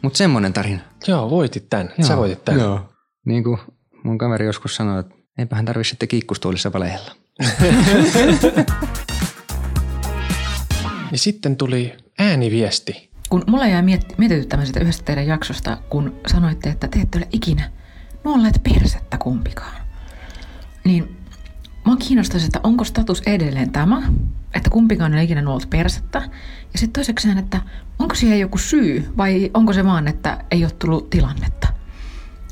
[0.01, 0.79] Mut semmonen tarina.
[1.07, 1.93] Joo, voitit tän.
[2.01, 2.59] Sä voitit tän.
[2.59, 2.89] Joo.
[3.25, 3.57] Niin kuin
[4.03, 7.11] mun kaveri joskus sanoi, että eipähän tarvi sitten kiikkustuolissa valehella.
[11.11, 13.09] Ja sitten tuli ääniviesti.
[13.29, 17.27] Kun mulla jäi miet- mietityttämään sitä yhdestä teidän jaksosta, kun sanoitte, että te ette ole
[17.31, 17.71] ikinä
[18.23, 19.81] nuolleet persettä kumpikaan.
[20.83, 21.17] Niin
[21.85, 24.01] mä kiinnostaisi, että onko status edelleen tämä,
[24.53, 26.19] että kumpikaan ei ole ikinä nuollut persettä.
[26.73, 27.61] Ja sitten toisekseen, että
[27.99, 31.67] onko siihen joku syy vai onko se vaan, että ei ole tullut tilannetta.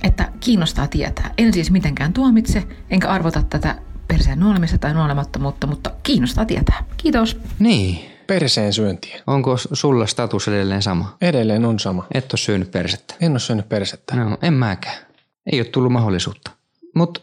[0.03, 1.33] Että kiinnostaa tietää.
[1.37, 3.75] En siis mitenkään tuomitse, enkä arvota tätä
[4.07, 6.83] perseen nuolemista tai nuolemattomuutta, mutta kiinnostaa tietää.
[6.97, 7.39] Kiitos.
[7.59, 8.11] Niin.
[8.27, 9.21] Perseen syöntiä.
[9.27, 11.17] Onko sulla status edelleen sama?
[11.21, 12.07] Edelleen on sama.
[12.13, 13.15] Et ole syönyt persettä.
[13.21, 14.15] En ole syönyt persettä.
[14.15, 15.10] No, en mäkään.
[15.51, 16.51] Ei ole tullut mahdollisuutta.
[16.95, 17.21] Mutta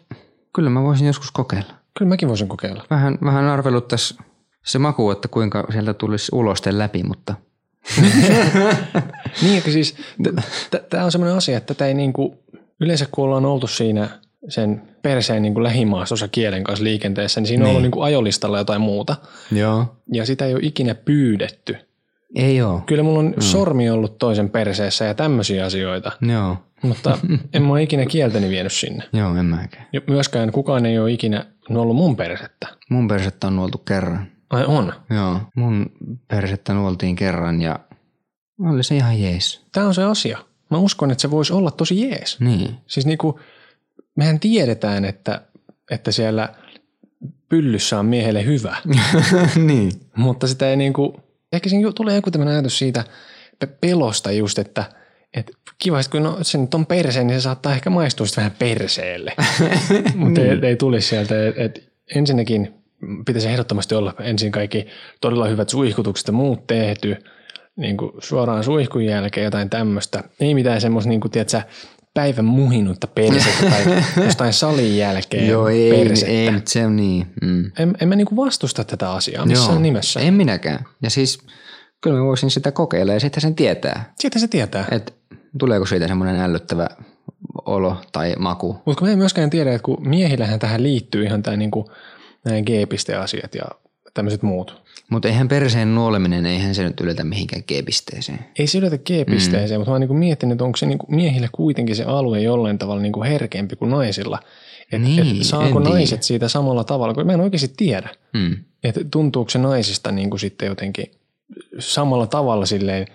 [0.55, 1.75] kyllä mä voisin joskus kokeilla.
[1.99, 2.85] Kyllä mäkin voisin kokeilla.
[2.91, 4.15] Vähän, vähän arvelut tässä
[4.65, 7.35] se maku, että kuinka sieltä tulisi ulosten läpi, mutta
[9.43, 9.97] Niin, että siis
[10.91, 12.35] tämä on semmoinen asia, että tätä ei niinku,
[12.81, 14.09] yleensä kun ollaan oltu siinä
[14.49, 17.71] sen perseen niinku lähimaastossa kielen kanssa liikenteessä, niin siinä on Niin.
[17.71, 19.17] ollut niinku ajolistalla jotain muuta.
[19.53, 19.97] joo.
[20.13, 21.77] Ja sitä ei ole ikinä pyydetty.
[22.35, 22.83] Ei oo.
[22.87, 23.41] Kyllä mulla on mm.
[23.43, 26.57] sormi ollut toisen perseessä ja tämmöisiä asioita, Joo.
[26.83, 27.19] Mutta
[27.55, 29.05] en mä ole ikinä kieltäni vienyt sinne.
[29.13, 29.87] Joo, en mäkään.
[30.07, 32.69] Myöskään kukaan ei ole ikinä ollut mun persettä.
[32.91, 34.27] Mun persettä on nuoltu kerran.
[34.51, 34.93] Ai on.
[35.11, 35.41] Joo.
[35.55, 35.87] Mun
[36.29, 37.79] persettä nuoltiin kerran ja
[38.61, 39.67] oli se ihan jees.
[39.73, 40.39] Tämä on se asia.
[40.71, 42.41] Mä uskon, että se voisi olla tosi jees.
[42.41, 42.77] Niin.
[42.87, 43.41] Siis niinku,
[44.17, 45.43] mehän tiedetään, että,
[45.91, 46.55] että siellä
[47.49, 48.77] pyllyssä on miehelle hyvä,
[49.67, 49.93] niin.
[50.17, 51.21] mutta sitä ei niinku,
[51.53, 53.05] ehkä siinä tulee joku tämmöinen ajatus siitä
[53.59, 54.85] pe- pelosta just, että
[55.35, 58.53] et kiva, että kun no, se nyt on perseen, niin se saattaa ehkä maistua vähän
[58.59, 59.33] perseelle.
[60.15, 61.47] mutta ei, ei tulisi sieltä.
[61.47, 62.75] Et, et ensinnäkin
[63.27, 64.87] pitäisi ehdottomasti olla ensin kaikki
[65.21, 67.17] todella hyvät suihkutukset ja muut tehty,
[67.77, 70.25] niin kuin suoraan suihkun jälkeen jotain tämmöistä.
[70.41, 71.63] Ei mitään semmoista, niin kuin, tiedätkö,
[72.15, 76.33] päivän muhinutta persettä tai jostain salin jälkeen Joo, ei, persettä.
[76.33, 77.27] ei, mutta se on niin.
[77.43, 77.73] Mm.
[77.79, 79.81] En, en mä niinku vastusta tätä asiaa missään Joo.
[79.83, 80.21] nimessä.
[80.21, 80.85] En minäkään.
[81.03, 81.39] Ja siis
[82.01, 84.85] kyllä mä voisin sitä kokeilla ja sitten sen tietää, Siitä se tietää.
[84.91, 85.13] että
[85.59, 86.89] tuleeko siitä semmoinen ällöttävä
[87.65, 88.77] olo tai maku.
[88.85, 91.91] Mutta mä en myöskään tiedä, että kun miehillähän tähän liittyy ihan tämä niinku,
[92.45, 93.65] nämä G-pisteasiat ja
[94.15, 94.83] tämmöiset muut.
[95.11, 98.39] Mutta eihän perseen nuoleminen, eihän se nyt yletä mihinkään G-pisteeseen.
[98.59, 99.81] Ei se ylitä G-pisteeseen, mm.
[99.81, 103.03] mutta mä oon niinku miettinyt, että onko se niinku miehillä kuitenkin se alue jollain tavalla
[103.03, 104.39] niinku herkempi kuin naisilla.
[104.93, 105.91] Et, Niin, et saako tiedä.
[105.95, 108.09] naiset siitä samalla tavalla, kun mä en oikeasti tiedä.
[108.35, 108.57] Mm.
[108.85, 111.11] Että tuntuuko se naisista niinku sitten jotenkin
[111.79, 113.07] samalla tavalla silleen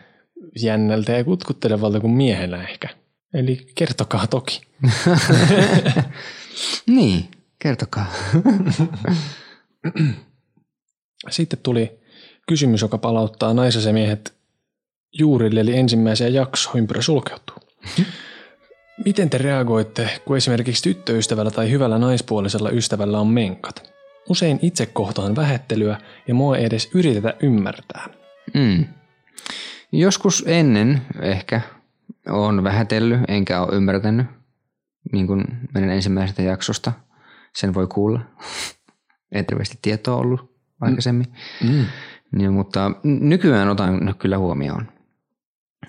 [0.62, 2.90] jännältä ja kutkuttelevalta kuin miehellä ehkä.
[3.34, 4.62] Eli kertokaa toki.
[6.86, 8.06] Niin, kertokaa.
[11.30, 12.00] Sitten tuli
[12.48, 14.34] kysymys, joka palauttaa naisasemiehet
[15.20, 17.56] juurille, eli ensimmäiseen jaksoon ympyrä sulkeutuu.
[19.06, 23.94] Miten te reagoitte, kun esimerkiksi tyttöystävällä tai hyvällä naispuolisella ystävällä on menkat?
[24.30, 28.23] Usein itse kohtaan vähättelyä ja mua ei edes yritetä ymmärtää.
[28.54, 28.86] Mm.
[29.92, 31.62] Joskus ennen ehkä
[32.30, 34.28] on vähätellyt, enkä ole ymmärtänyt,
[35.12, 36.92] niin kuin meidän ensimmäisestä jaksosta.
[37.56, 38.20] Sen voi kuulla.
[39.32, 41.28] Ei hirveästi tietoa ollut aikaisemmin.
[41.64, 41.86] Mm.
[42.32, 44.88] Niin, mutta nykyään otan kyllä huomioon.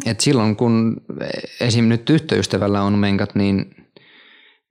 [0.07, 0.96] Et silloin kun
[1.61, 1.85] esim.
[1.85, 3.87] nyt tyttöystävällä on menkat, niin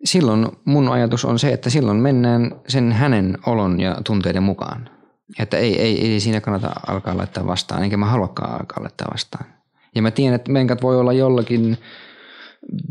[0.03, 4.89] silloin mun ajatus on se, että silloin mennään sen hänen olon ja tunteiden mukaan.
[5.39, 9.45] Että ei, ei, ei siinä kannata alkaa laittaa vastaan, enkä mä haluakaan alkaa laittaa vastaan.
[9.95, 11.77] Ja mä tiedän, että menkat voi olla jollakin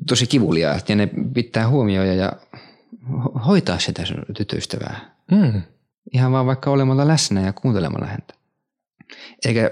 [0.08, 2.32] tosi kivuliaat ja ne pitää huomioida ja
[3.10, 5.14] ho- hoitaa sitä sun tyttöystävää.
[5.30, 5.62] Mm.
[6.12, 8.34] Ihan vaan vaikka olemalla läsnä ja kuuntelemalla häntä.
[9.44, 9.70] Eikä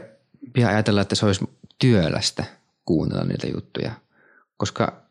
[0.53, 1.45] pidä ajatella, että se olisi
[1.79, 2.45] työlästä
[2.85, 3.93] kuunnella niitä juttuja,
[4.57, 5.03] koska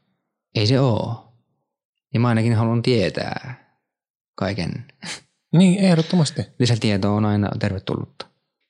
[0.56, 1.34] ei se oo.
[2.14, 3.56] Ja mä ainakin haluan tietää
[4.36, 4.86] kaiken.
[5.54, 6.42] Niin, ehdottomasti.
[6.60, 8.26] Lisätieto on aina tervetullutta.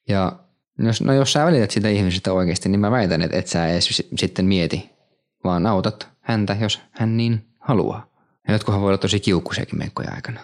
[0.09, 0.39] Ja
[0.79, 3.85] jos, no jos sä välität sitä ihmisestä oikeasti, niin mä väitän, että et sä edes
[3.85, 4.89] si- sitten mieti,
[5.43, 8.09] vaan autat häntä, jos hän niin haluaa.
[8.47, 10.39] Ja jotkuhan voi olla tosi kiukkuisiakin meikkoja aikana.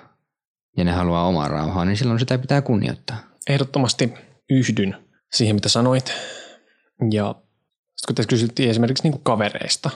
[0.78, 3.17] Ja ne haluaa omaa rauhaa, niin silloin sitä pitää kunnioittaa.
[3.50, 4.13] Ehdottomasti
[4.50, 4.95] yhdyn
[5.34, 6.13] siihen, mitä sanoit.
[7.12, 9.89] Ja sitten kun tässä kysyttiin esimerkiksi niin kuin kavereista,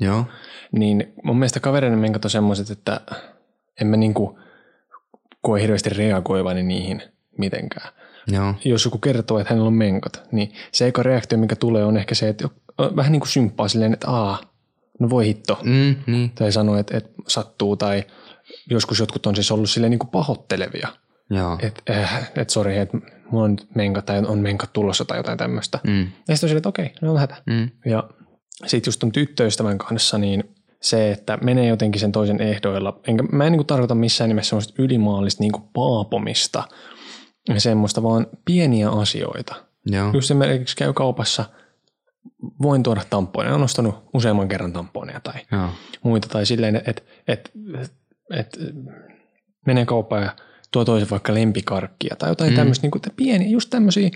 [0.00, 0.24] Joo.
[0.72, 3.00] Niin mun mielestä kavereiden menkat on semmoiset, että
[3.80, 3.96] en mä
[5.42, 7.02] koe hirveästi reagoivani niihin
[7.38, 7.88] mitenkään.
[8.26, 8.54] Joo.
[8.64, 12.14] Jos joku kertoo, että hänellä on menkat, niin se eka reaktio, mikä tulee, on ehkä
[12.14, 12.48] se, että
[12.96, 14.40] vähän niin kuin symppaa silleen, että aa,
[15.00, 15.58] no voi hitto.
[15.62, 16.30] Mm, niin.
[16.30, 18.04] Tai sanoo, että, että sattuu, tai
[18.70, 20.88] joskus jotkut on siis ollut silleen niin kuin pahoittelevia.
[21.62, 22.98] Että äh, et sori, että
[23.30, 25.78] mulla on menkat tai on menkat tulossa tai jotain tämmöistä.
[25.86, 27.36] Mm, Ja sitten on silleen, että okei, no on hätä.
[27.46, 28.10] mm, Ja
[28.66, 30.44] sitten just tyttöystävän kanssa, niin
[30.82, 33.00] se, että menee jotenkin sen toisen ehdoilla.
[33.08, 36.62] Enkä, mä en niin tarkoita missään nimessä semmoista ylimaallista niin paapomista
[37.48, 39.54] ja semmoista, vaan pieniä asioita.
[39.86, 40.10] joo.
[40.12, 41.44] Just esimerkiksi käy kaupassa,
[42.62, 43.52] voin tuoda tamponeja.
[43.52, 45.68] Olen ostanut useamman kerran tamponeja tai Joo.
[46.02, 46.28] muita.
[46.28, 47.52] Tai silleen, että et, et,
[48.30, 48.58] et,
[49.66, 50.36] menee kauppaan ja
[50.72, 52.56] tuo toisen vaikka lempikarkkia tai jotain mm.
[52.56, 54.10] tämmöistä, niin kuin, pieniä, just tämmöisiä.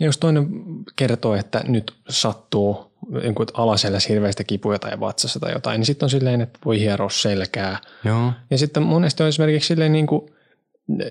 [0.00, 0.48] Ja jos toinen
[0.96, 6.06] kertoo, että nyt sattuu niin että alaselässä hirveästä kipuja tai vatsassa tai jotain, niin sitten
[6.06, 7.78] on silleen, että voi hieroa selkää.
[8.04, 8.32] Joo.
[8.50, 10.30] Ja sitten monesti on esimerkiksi silleen niin kuin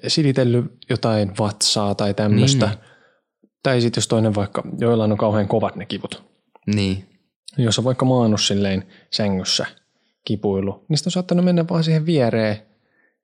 [0.08, 2.65] silitellyt jotain vatsaa tai tämmöistä.
[2.65, 2.78] Niin.
[3.63, 6.23] Tai sitten jos toinen vaikka, joillain on kauhean kovat ne kivut.
[6.75, 7.06] Niin.
[7.58, 9.65] Jos on vaikka maannut silleen sängyssä
[10.25, 12.58] kipuilu, niin sitten on saattanut mennä vaan siihen viereen,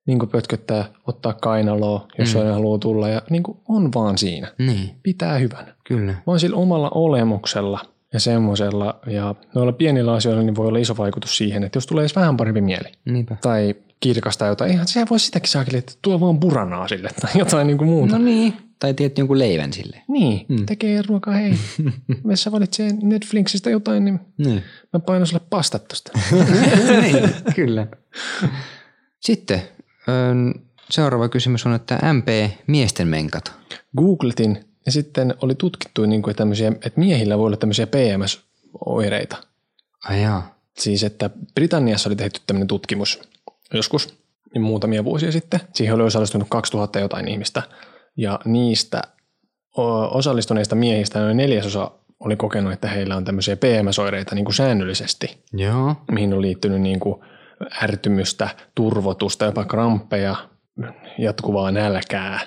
[0.08, 2.41] niin kuin pötköttää, ottaa kainaloa, jos mm.
[2.41, 3.10] haluaa tulla.
[3.10, 4.51] Ja niin kuin on vaan siinä.
[4.58, 4.95] Niin.
[5.04, 5.75] Pitää hyvänä.
[5.84, 6.15] Kyllä.
[6.28, 11.37] Vaan sillä omalla olemuksella ja semmoisella ja noilla pienillä asioilla niin voi olla iso vaikutus
[11.37, 13.35] siihen, että jos tulee edes vähän parempi mieli Niinpä.
[13.41, 17.67] tai kirkastaa jotain, eihän sehän voi sitäkin saakeli, että tuo vaan puranaa sille tai jotain
[17.67, 18.17] niin kuin muuta.
[18.17, 18.53] No niin.
[18.79, 20.01] Tai tiedät jonkun leivän sille.
[20.07, 20.65] Niin, mm.
[20.65, 21.53] tekee ruokaa, hei,
[22.27, 24.63] Vessa valitsee Netflixistä jotain, niin Niin.
[24.93, 26.11] mä painan sulle pastat tosta.
[27.01, 27.87] niin, kyllä.
[29.19, 29.61] Sitten
[30.89, 33.53] seuraava kysymys on, että MP miesten menkat.
[33.97, 39.38] Googletin ja sitten oli tutkittu, niin kuin tämmöisiä, että miehillä voi olla tämmöisiä PMS-oireita.
[40.06, 40.56] Ai jaa.
[40.78, 43.21] Siis, että Britanniassa oli tehty tämmöinen tutkimus
[43.74, 44.17] joskus
[44.54, 45.60] niin muutamia vuosia sitten.
[45.74, 47.63] Siihen oli osallistunut 2000 jotain ihmistä.
[48.17, 49.02] Ja niistä
[50.12, 55.95] osallistuneista miehistä noin neljäsosa oli kokenut, että heillä on tämmöisiä PMS-oireita niin kuin säännöllisesti, Joo.
[56.12, 57.21] mihin on liittynyt niin kuin
[57.84, 60.36] ärtymystä, turvotusta, jopa kramppeja,
[61.17, 62.39] jatkuvaa nälkää.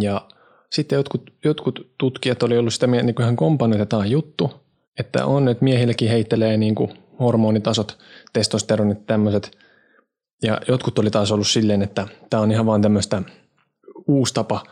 [0.00, 0.28] Ja
[0.72, 4.10] sitten jotkut, jotkut tutkijat oli ollut sitä mieltä, niin kuin ihan kompannut, että tämä on
[4.10, 4.50] juttu,
[4.98, 7.98] että on, että miehilläkin heittelee niin kuin hormonitasot,
[8.32, 9.58] testosteronit tämmöiset.
[10.42, 13.22] Ja jotkut oli taas ollut silleen, että tämä on ihan vaan tämmöistä
[14.08, 14.62] uusi tapa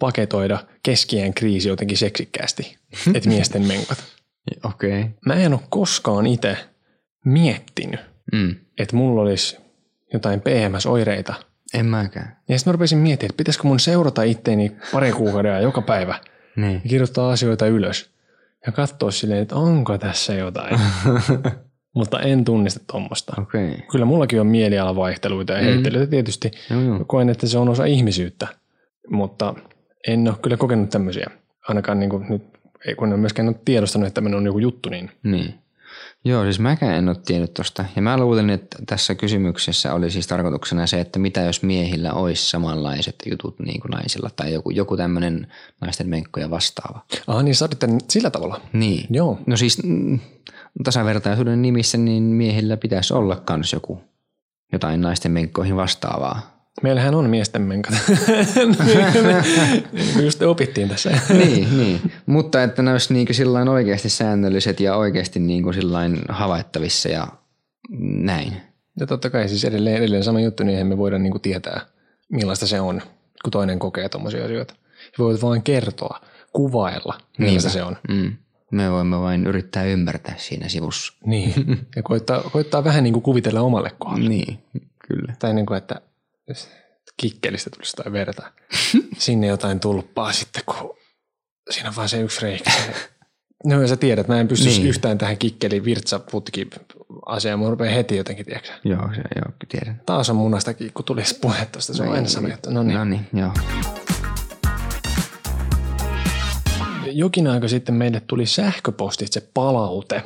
[0.00, 2.76] paketoida keskiään kriisi jotenkin seksikkäästi,
[3.14, 3.98] että miesten menkat.
[4.64, 5.00] Okei.
[5.00, 5.12] Okay.
[5.26, 6.56] Mä en ole koskaan itse
[7.24, 8.00] miettinyt,
[8.32, 8.54] Mm.
[8.78, 9.56] että mulla olisi
[10.12, 11.34] jotain PMS-oireita.
[11.74, 12.36] En mäkään.
[12.48, 16.20] Ja sitten mä rupesin miettimään, että pitäisikö mun seurata itteeni pari kuukauden ajan joka päivä
[16.56, 16.80] Niin.
[16.84, 18.10] ja kirjoittaa asioita ylös
[18.66, 20.80] ja katsoa silleen, että onko tässä jotain.
[21.94, 23.34] Mutta en tunnista tuommoista.
[23.42, 23.68] Okay.
[23.90, 26.50] Kyllä mullakin on mielialavaihteluita ja heittelyitä tietysti.
[26.70, 27.04] Joo, joo.
[27.06, 28.46] Koen, että se on osa ihmisyyttä,
[29.10, 29.54] mutta
[30.08, 31.26] en ole kyllä kokenut tämmöisiä.
[31.68, 32.42] Ainakaan niin kuin nyt,
[32.96, 35.54] kun en myöskään ole tiedostanut, että tämmöinen on joku juttu, niin Niin.
[36.26, 37.84] Joo, siis mäkään en ole tiennyt tosta.
[37.96, 42.50] Ja mä luulen, että tässä kysymyksessä oli siis tarkoituksena se, että mitä jos miehillä olisi
[42.50, 45.46] samanlaiset jutut niin kuin naisilla tai joku, joku tämmöinen
[45.80, 47.00] naisten menkkoja vastaava.
[47.26, 47.68] ah, niin sä
[48.10, 48.60] sillä tavalla.
[48.72, 49.06] Niin.
[49.10, 49.38] Joo.
[49.46, 50.18] No siis mm,
[50.84, 54.00] tasavertaisuuden nimissä niin miehillä pitäisi olla kans joku
[54.72, 56.54] jotain naisten menkkoihin vastaavaa.
[56.82, 57.94] Meillähän on miesten menkat.
[60.24, 61.10] Just opittiin tässä.
[61.28, 62.12] niin, niin.
[62.26, 67.26] Mutta että ne olisi niin sillain oikeasti säännölliset ja oikeasti niin sillain havaittavissa ja
[68.00, 68.52] näin.
[69.00, 71.80] Ja totta kai siis edelleen, edelleen sama juttu, niin eihän me voida niinku tietää,
[72.28, 73.02] millaista se on,
[73.44, 74.74] kun toinen kokee tuommoisia asioita.
[75.18, 76.20] Voit vain kertoa,
[76.52, 77.96] kuvailla, millaista se on.
[78.08, 78.36] Mm.
[78.70, 81.12] Me voimme vain yrittää ymmärtää siinä sivussa.
[81.26, 81.86] Niin.
[81.96, 84.28] Ja koittaa, koittaa vähän niin kuin kuvitella omalle kohdalle.
[84.28, 84.58] Niin,
[85.08, 85.34] kyllä.
[85.38, 86.00] Tai niin kuin, että
[87.16, 88.52] kikkelistä tulisi tai verta.
[89.18, 90.96] Sinne jotain tulppaa sitten, kun
[91.70, 92.70] siinä on vaan se yksi reikä.
[93.66, 94.78] No ja sä tiedät, mä en pysty Niin.
[94.78, 94.88] niin.
[94.88, 96.68] yhtään tähän kikkeli virtsaputki
[97.26, 97.60] asiaan.
[97.60, 100.00] Mä rupean heti jotenkin, tiedätkö Joo, se, joo, tiedän.
[100.06, 101.94] Taas on munastakin, kun tulisi puhe tuosta.
[101.94, 102.70] Se on aina sama juttu.
[102.70, 102.98] No niin.
[102.98, 103.50] No niin, joo.
[107.12, 110.22] Jokin aika sitten meille tuli sähköpostitse palaute.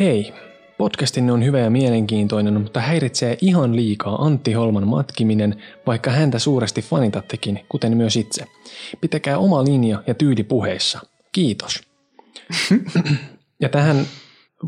[0.00, 0.34] Hei,
[0.82, 6.82] podcastinne on hyvä ja mielenkiintoinen, mutta häiritsee ihan liikaa Antti Holman matkiminen, vaikka häntä suuresti
[6.82, 8.44] fanitattekin, kuten myös itse.
[9.00, 11.00] Pitäkää oma linja ja tyyli puheissa.
[11.32, 11.82] Kiitos.
[13.62, 14.06] ja tähän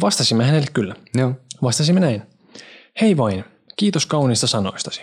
[0.00, 0.94] vastasimme hänelle kyllä.
[1.14, 1.32] Joo.
[1.62, 2.22] Vastasimme näin.
[3.00, 3.44] Hei vain,
[3.76, 5.02] kiitos kaunista sanoistasi.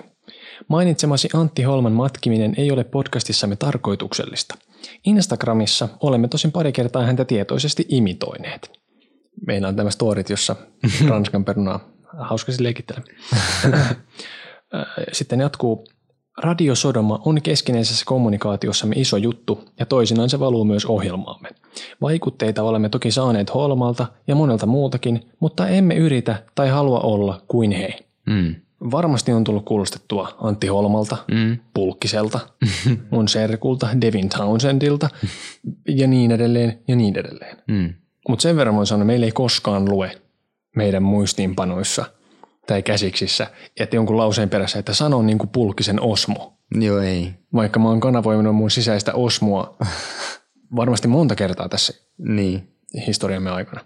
[0.67, 4.57] Mainitsemasi Antti Holman matkiminen ei ole podcastissamme tarkoituksellista.
[5.05, 8.80] Instagramissa olemme tosin pari kertaa häntä tietoisesti imitoineet.
[9.47, 10.55] Meillä on tämä storit, jossa
[11.09, 11.79] Ranskan perunaa
[12.17, 13.01] hauska leikittele.
[15.11, 15.87] Sitten jatkuu.
[16.37, 21.49] Radiosodoma on keskinäisessä kommunikaatiossamme iso juttu ja toisinaan se valuu myös ohjelmaamme.
[22.01, 27.71] Vaikutteita olemme toki saaneet Holmalta ja monelta muultakin, mutta emme yritä tai halua olla kuin
[27.71, 27.99] he.
[28.25, 28.55] Mm.
[28.91, 31.57] Varmasti on tullut kuulostettua Antti Holmalta, Mm.
[31.73, 32.39] Pulkkiselta,
[33.11, 35.09] mun serkulta, Devin Townsendilta
[35.87, 37.57] ja niin edelleen ja niin edelleen.
[37.67, 37.93] Mm.
[38.29, 40.21] Mutta sen verran voin sanoa, että meillä ei koskaan lue
[40.75, 42.05] meidän muistiinpanoissa
[42.67, 43.47] tai käsiksissä,
[43.79, 46.53] että jonkun lauseen perässä, että sano niin kuin Pulkkisen Osmo.
[46.75, 47.33] Joo, ei.
[47.53, 49.75] Vaikka mä oon kanavoinut mun sisäistä Osmoa
[50.75, 52.67] varmasti monta kertaa tässä Niin.
[53.07, 53.81] historiamme aikana.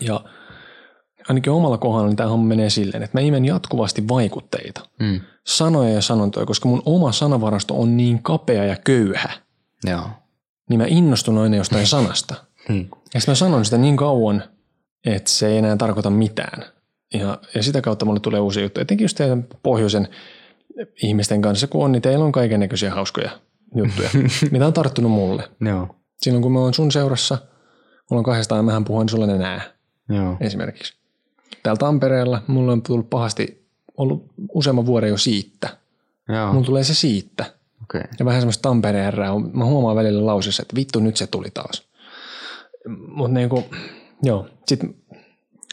[0.00, 0.20] Ja
[1.28, 5.20] ainakin omalla kohdalla niin tämä menee silleen, että mä imen jatkuvasti vaikutteita, Mm.
[5.46, 9.30] sanoja ja sanontoja, koska mun oma sanavarasto on niin kapea ja köyhä,
[9.86, 10.02] Joo.
[10.68, 12.34] niin mä innostun aina jostain sanasta.
[12.72, 12.88] Hmm.
[13.14, 14.42] Ja sitten mä sanon sitä niin kauan,
[15.04, 16.64] että se ei enää tarkoita mitään.
[17.14, 18.82] Ja, ja sitä kautta mulle tulee uusia juttuja.
[18.82, 20.08] Etenkin just teidän pohjoisen
[21.02, 23.30] ihmisten kanssa, kun on, niin teillä on kaiken näköisiä hauskoja
[23.74, 24.10] juttuja,
[24.50, 25.48] mitä on tarttunut mulle.
[25.60, 25.96] Joo.
[26.22, 27.38] Silloin kun mä oon sun seurassa,
[28.10, 29.60] mulla on kahdestaan mähän puhun sulle nää
[30.08, 30.36] Joo.
[30.40, 30.94] esimerkiksi.
[31.62, 33.66] Täällä Tampereella mulla on tullut pahasti,
[33.96, 35.76] ollut useamman vuoden jo siitä.
[36.28, 36.52] Joo.
[36.52, 37.44] Mulla tulee se siitä.
[37.82, 38.02] Okay.
[38.18, 39.14] Ja vähän semmoista Tampereen.
[39.52, 41.89] Mä huomaan välillä lausessa, että vittu nyt se tuli taas.
[42.88, 43.64] Mutta niinku,
[44.22, 44.46] joo.
[44.66, 44.94] Sitten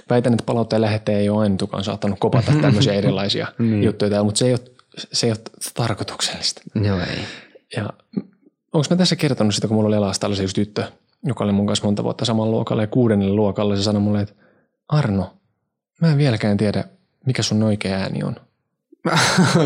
[0.10, 3.84] väitän, että palautteen lähettäjä ei ole ainutukaan saattanut kopata tämmöisiä erilaisia Niin.
[3.84, 4.60] juttuja täällä, mutta se ei ole,
[4.97, 5.39] se ei ole
[5.74, 6.62] tarkoituksellista.
[6.76, 7.20] Joo, ei.
[7.76, 7.89] Ja
[8.74, 10.84] onko mä tässä kertonut sitä, kun mulla oli Elastalla yksi tyttö,
[11.24, 14.34] joka oli mun kanssa monta vuotta samalla luokalla ja kuudennelle luokalla se sanoi mulle, että
[14.89, 15.34] Arno,
[16.01, 16.84] mä en vieläkään tiedä,
[17.26, 18.36] mikä sun oikea ääni on.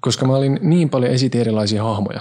[0.00, 2.20] Koska mä olin niin paljon esitin erilaisia hahmoja.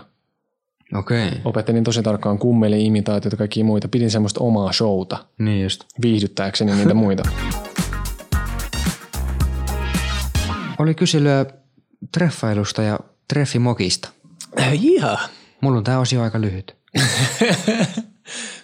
[0.94, 1.28] Okei.
[1.28, 1.40] Okay.
[1.46, 3.88] Opettelin tosi tarkkaan kummeli, imitaatioita ja kaikkia muita.
[3.88, 5.84] Pidin semmoista omaa showta Niin just.
[6.02, 7.24] viihdyttääkseni niitä muita.
[10.80, 11.46] Oli kyselyä
[12.14, 13.00] treffailusta ja
[13.34, 14.10] treffimokista.
[14.82, 15.20] Jaa.
[15.62, 16.76] Mulla on tää osio aika lyhyt.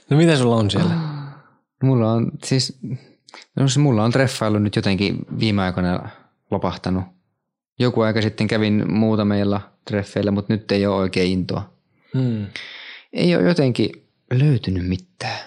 [0.10, 0.94] No mitä sulla on siellä?
[1.84, 2.80] Mulla on siis,
[3.56, 6.10] no se mulla on treffailu nyt jotenkin viime aikoina
[6.52, 7.04] lopahtanut.
[7.80, 11.74] Joku aika sitten kävin muutamilla treffeillä, mutta nyt ei ole oikein intoa.
[12.14, 12.48] Hmm.
[13.14, 15.40] Ei ole jotenkin löytynyt mitään.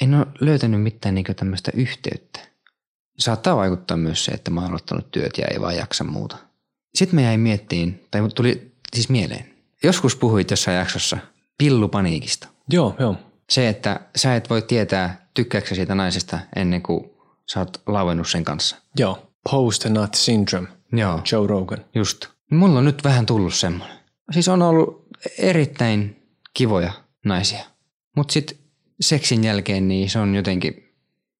[0.00, 2.40] En ole löytänyt mitään niin tämmöistä yhteyttä.
[3.18, 6.36] Saattaa vaikuttaa myös se, että mä oon aloittanut työt ja ei vaan jaksa muuta.
[6.94, 9.54] Sitten mä jäin miettiin, tai tuli siis mieleen.
[9.82, 11.18] Joskus puhuit jossain jaksossa
[11.58, 12.48] pillupaniikista.
[12.70, 13.16] Joo, joo.
[13.50, 17.10] Se, että sä et voi tietää, tykkääksä siitä naisesta ennen kuin
[17.52, 18.76] sä oot lauennut sen kanssa.
[18.96, 19.32] Joo.
[19.50, 20.68] Post-nut syndrome.
[20.92, 21.20] Joo.
[21.32, 21.84] Joe Rogan.
[21.94, 22.26] Just.
[22.50, 23.96] Mulla on nyt vähän tullut semmoinen.
[24.30, 25.01] Siis on ollut
[25.38, 26.22] erittäin
[26.54, 26.92] kivoja
[27.24, 27.64] naisia.
[28.16, 28.58] Mutta sitten
[29.00, 30.88] seksin jälkeen niin se on jotenkin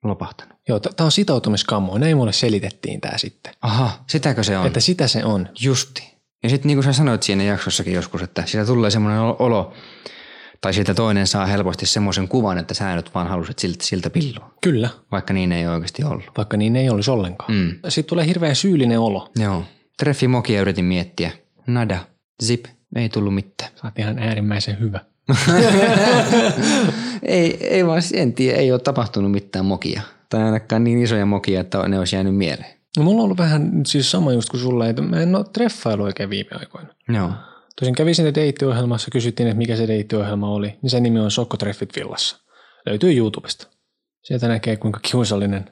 [0.05, 0.59] lopahtanut.
[0.69, 1.99] Joo, tämä on sitoutumiskammo.
[1.99, 3.55] Näin mulle selitettiin tämä sitten.
[3.63, 4.67] Aha, sitäkö se on?
[4.67, 5.49] Että sitä se on.
[5.61, 6.13] Justi.
[6.43, 9.73] Ja sitten niin kuin sä sanoit siinä jaksossakin joskus, että siitä tulee semmoinen olo,
[10.61, 14.55] tai siitä toinen saa helposti semmoisen kuvan, että sä nyt vaan halusit siltä, siltä pillua.
[14.61, 16.25] Kyllä, Vaikka niin ei oikeasti ollut.
[16.37, 17.53] vaikka niin ei olisi ollenkaan.
[17.53, 17.79] Mm.
[17.89, 19.29] Sitten tulee hirveän syyllinen olo.
[19.37, 19.65] Joo.
[19.99, 21.31] Treffi mokia yritin miettiä.
[21.67, 21.99] Nada.
[22.45, 22.65] Zip.
[22.97, 23.71] Ei tullut mitään.
[23.75, 25.01] Sä oot ihan äärimmäisen hyvä.
[27.23, 30.03] ei, ei vaan, en tiedä, ei ole tapahtunut mitään mokia.
[30.29, 32.71] Tai ainakaan niin isoja mokia, että ne olisi jäänyt mieleen.
[32.97, 36.03] No mulla on ollut vähän siis sama just kuin sulla, että mä en ole treffailu
[36.03, 36.89] oikein viime aikoina.
[37.09, 37.31] Joo.
[37.81, 41.97] Tosin kävin sinne deittiohjelmassa, kysyttiin, että mikä se deittiohjelma oli, niin sen nimi on Sokkotreffit
[41.97, 42.37] villassa.
[42.87, 43.67] Löytyy YouTubesta.
[44.23, 45.65] Sieltä näkee, kuinka kiusallinen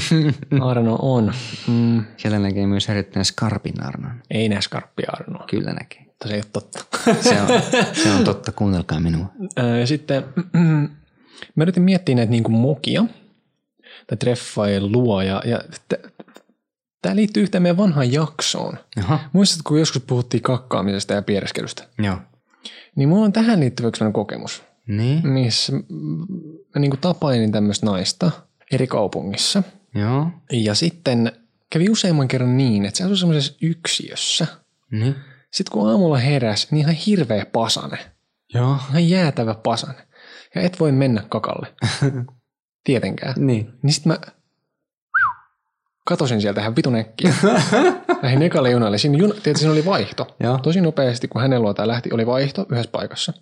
[0.70, 1.32] Arno on.
[1.68, 4.22] Mm, Siellä näkee myös erittäin skarpin Arnon.
[4.30, 6.01] ei näe skarppia Arnoa, Kyllä näkee.
[6.22, 6.84] Mutta se ei ole totta.
[7.28, 7.48] Se on,
[8.02, 9.26] se on totta, kuunnelkaa minua.
[9.80, 10.24] Ja sitten
[11.56, 13.04] mä yritin miettiä näitä niin kuin mokia
[14.06, 15.60] tai treffailua ja, ja
[17.02, 18.78] tämä liittyy yhteen meidän vanhaan jaksoon.
[18.96, 19.18] Jaha.
[19.32, 21.88] Muistatko, kun joskus puhuttiin kakkaamisesta ja piereskelystä?
[21.98, 22.18] Joo.
[22.96, 25.28] Niin mulla on tähän liittyvä yksi kokemus, Niin.
[25.28, 25.72] missä
[26.74, 28.30] mä niin kuin tapailin tämmöistä naista
[28.72, 29.62] eri kaupungissa.
[29.94, 30.26] Joo.
[30.52, 31.32] Ja sitten
[31.70, 34.46] kävi useamman kerran niin, että se asui semmoisessa yksiössä.
[34.90, 35.14] Niin.
[35.52, 37.98] Sitten kun aamulla heräsi, niin ihan hirveä pasane.
[38.54, 38.76] Joo.
[38.90, 40.06] Ihan jäätävä pasane.
[40.54, 41.74] Ja et voi mennä kakalle.
[42.84, 43.34] Tietenkään.
[43.36, 43.72] Niin.
[43.82, 44.18] Niin sitten mä
[46.04, 47.34] katosin sieltä ihan vitun äkkiä.
[48.22, 48.98] Lähdin ekalle junalle.
[48.98, 50.36] Siinä, juna, tietysti siinä oli vaihto.
[50.40, 50.58] Joo.
[50.58, 53.32] Tosi nopeasti, kun hänen luotaan lähti, oli vaihto yhdessä paikassa.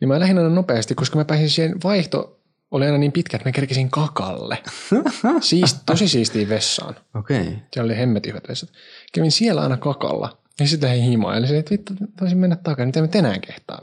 [0.00, 3.48] Niin mä lähdin aina nopeasti, koska mä pääsin siihen vaihto oli aina niin pitkä, että
[3.48, 4.58] mä kerkesin kakalle.
[5.40, 6.96] Siist, tosi siistiin vessaan.
[7.14, 7.40] Okei.
[7.40, 7.54] Okay.
[7.72, 8.68] Siellä oli hemmetin hyvät vessat.
[9.12, 10.43] Kävin siellä aina kakalla.
[10.60, 11.38] Ja sitten lähdin himaan.
[11.38, 12.88] Eli se, että vittu, taisin mennä takaisin.
[12.88, 13.82] Mitä mä tänään kehtaa?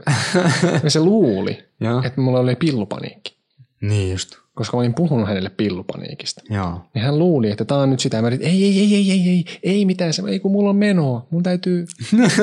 [0.84, 2.02] ja se luuli, Joo.
[2.06, 3.36] että mulla oli pillupaniikki.
[3.82, 4.36] Niin just.
[4.56, 6.42] koska mä olin puhunut hänelle pillupaniikista.
[6.50, 6.82] Joo.
[6.94, 8.22] Niin hän luuli, että tämä on nyt sitä.
[8.22, 10.76] Mä yritin, ei, ei, ei, ei, ei, ei, ei mitään, se, ei kun mulla on
[10.76, 11.28] menoa.
[11.30, 11.86] Mun täytyy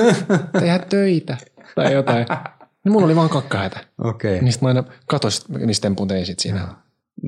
[0.60, 1.36] tehdä töitä
[1.74, 2.26] tai jotain.
[2.84, 3.80] Niin mulla oli vaan kakkahätä.
[3.98, 4.32] Okei.
[4.32, 4.44] Okay.
[4.44, 6.68] Niin sit mä aina katosin, niistä tempun tein sit siinä.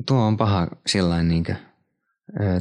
[0.05, 1.55] Tuo on paha sillain niinkö,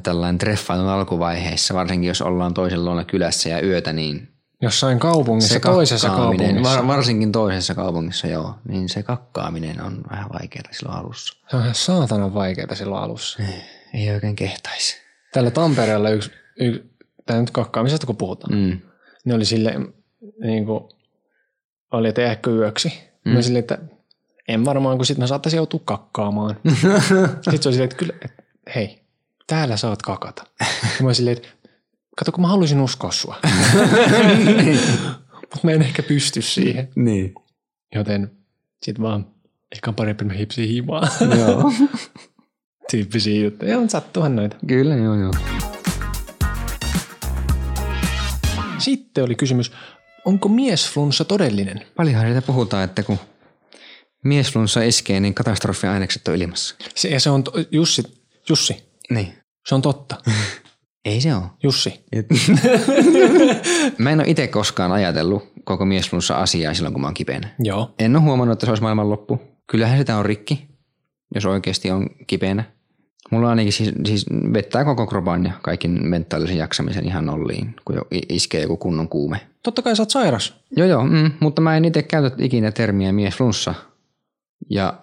[0.03, 4.29] tällainen treffailun alkuvaiheessa, varsinkin jos ollaan toisen luona kylässä ja yötä, niin
[4.63, 6.79] Jossain kaupungissa, toisessa kakkaaminen, kaupungissa.
[6.79, 11.37] var, varsinkin toisessa kaupungissa joo, niin se kakkaaminen on vähän vaikeaa silloin alussa.
[11.51, 13.43] Se on ihan saatanan vaikeaa silloin alussa.
[13.95, 14.97] Ei oikein kehtaisi.
[15.33, 16.31] Tällä Tampereella yksi,
[16.61, 16.91] yksi
[17.27, 18.81] tämä nyt kakkaamisesta kun puhutaan, Mm.
[19.25, 19.75] ne oli sille
[20.43, 20.85] niin kuin,
[21.93, 23.01] oli, että jääkö yöksi.
[23.25, 23.33] Mm.
[23.33, 23.79] Mä silleen, että
[24.49, 26.57] en varmaan, kun sitten mä saattaisin joutua kakkaamaan.
[27.45, 28.43] sitten se oli silleen, että kyllä, että
[28.75, 29.03] hei,
[29.47, 30.45] täällä saat kakata.
[30.61, 31.49] Ja mä silleen, että
[32.21, 33.37] kato, kun mä haluaisin uskoa sua.
[35.41, 36.89] Mutta mä en ehkä pysty siihen.
[36.97, 37.35] Niin.
[37.95, 38.31] Joten
[38.83, 39.27] sit vaan
[39.73, 41.09] ehkä on parempi mä hipsin himaa.
[41.39, 41.73] joo.
[42.91, 43.73] Tyyppisiä juttuja.
[43.73, 44.57] Ja sattuuhan noita.
[44.67, 45.33] Kyllä, joo, joo.
[48.79, 49.73] Sitten oli kysymys,
[50.25, 51.85] onko miesflunssa todellinen?
[51.97, 53.19] Paljonhan siitä puhutaan, että kun
[54.25, 56.75] miesflunssa iskee, niin katastrofiainekset on ilmassa.
[56.95, 58.03] Se, ja se on, Jussi,
[58.49, 59.35] Jussi, Niin.
[59.69, 60.17] se on totta.
[61.05, 61.45] Ei se ole.
[61.63, 62.05] Jussi.
[63.99, 67.49] Mä en ole itse koskaan ajatellut koko miesflunssa asiaa silloin, kun mä oon kipeänä.
[67.59, 67.95] Joo.
[67.99, 69.41] En ole huomannut, että se olisi maailmanloppu.
[69.67, 70.69] Kyllähän sitä on rikki,
[71.35, 72.65] jos oikeasti on kipeänä.
[73.31, 77.97] Mulla on ainakin siis, siis vettää koko kropan ja kaikin mentaalisen jaksamisen ihan nolliin, kun
[77.97, 79.41] jo iskee joku kunnon kuume.
[79.63, 80.55] Totta kai sä oot sairas.
[80.77, 83.75] Joo joo, mm, mutta mä en itse käytä ikinä termiä miesflunssa.
[84.71, 84.95] Ja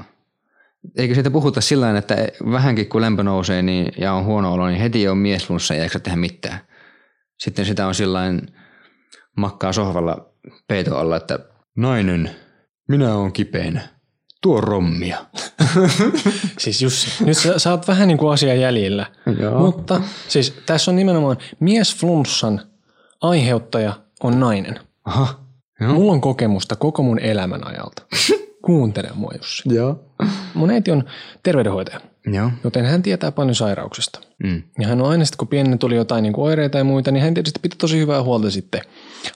[0.98, 2.16] eikö siitä puhuta sillä tavalla, että
[2.52, 6.00] vähänkin kun lämpö nousee niin, ja on huono olo, niin heti on miesflunssa ja eikä
[6.00, 6.60] tehdä mitään.
[7.40, 8.42] Sitten sitä on sillain
[9.38, 10.30] makkaa sohvalla
[10.68, 11.40] peito alla, että
[11.78, 12.32] nainen,
[12.88, 13.82] minä oon kipeänä.
[14.42, 15.26] Tuo rommia.
[16.60, 19.06] Siis Jussi, nyt sä, sä oot vähän niin kuin asia jäljellä.
[19.40, 19.60] Joo.
[19.60, 22.62] Mutta siis tässä on nimenomaan miesflunssan
[23.22, 24.80] aiheuttaja on nainen.
[25.06, 25.40] Aha.
[25.82, 25.94] Joo.
[25.94, 28.02] Mulla on kokemusta koko mun elämän ajalta.
[28.68, 29.64] Kuuntele mua Jussi.
[29.76, 30.00] Joo.
[30.54, 31.04] Mun äiti on
[31.44, 32.52] terveydenhoitaja, Joo.
[32.64, 34.20] joten hän tietää paljon sairauksista.
[34.44, 34.64] Mm.
[34.80, 37.24] Ja hän on aina sitten, kun pienen tuli jotain niin kuin oireita ja muita, niin
[37.24, 38.82] hän tietysti piti tosi hyvää huolta sitten.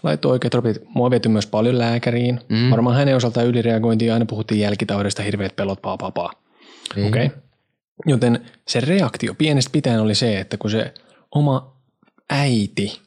[0.03, 0.77] Laittoi oikeat ropit.
[0.95, 2.39] Mua viety myös paljon lääkäriin.
[2.49, 2.71] Mm.
[2.71, 6.31] Varmaan hänen osaltaan ylireagointia aina puhuttiin jälkitaudesta, hirveät pelot, paa, paa, paa.
[6.95, 7.07] Niin.
[7.07, 7.25] Okei.
[7.25, 7.39] Okay.
[8.05, 10.93] Joten se reaktio pienestä pitäen oli se, että kun se
[11.35, 11.75] oma
[12.29, 13.01] äiti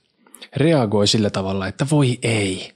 [0.57, 2.72] reagoi sillä tavalla, että voi ei,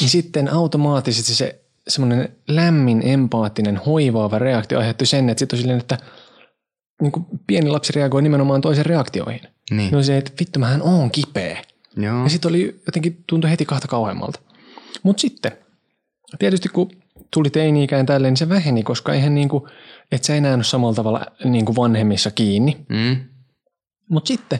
[0.00, 5.80] niin sitten automaattisesti se semmoinen lämmin, empaattinen, hoivaava reaktio aiheutti sen, että sitten on silleen,
[5.80, 5.98] että
[7.02, 9.40] niin kuin pieni lapsi reagoi nimenomaan toisen reaktioihin.
[9.40, 9.76] Niin.
[9.76, 11.62] Niin oli se, että vittu mähän oon kipeä.
[11.96, 12.22] Joo.
[12.22, 14.40] Ja sitten oli jotenkin tuntui heti kahta kauheammalta.
[15.02, 15.52] Mutta sitten,
[16.38, 16.90] tietysti kun
[17.32, 19.68] tuli teini-ikään tälleen, niin se väheni, koska eihän niinku,
[20.12, 22.76] et sä enää ole samalla tavalla niinku vanhemmissa kiinni.
[22.88, 23.16] Mm.
[24.10, 24.58] Mutta sitten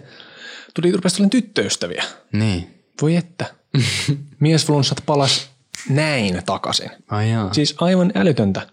[0.74, 2.04] tuli, rupesi tyttöystäviä.
[2.32, 2.84] Niin.
[3.02, 3.46] Voi että.
[4.40, 5.51] Miesflunssat palas
[5.88, 6.90] näin takaisin.
[7.08, 7.54] Ai jaa.
[7.54, 8.66] Siis aivan älytöntä.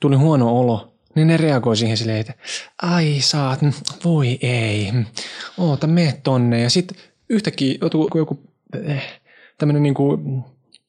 [0.00, 2.34] Tuli huono olo, niin ne reagoi siihen silleen, että
[2.82, 3.60] ai saat,
[4.04, 4.92] voi ei,
[5.58, 6.60] oota, mene tonne.
[6.60, 6.98] Ja sitten
[7.28, 8.40] yhtäkkiä joku, joku
[8.86, 9.20] eh,
[9.58, 10.18] tämmöinen niinku,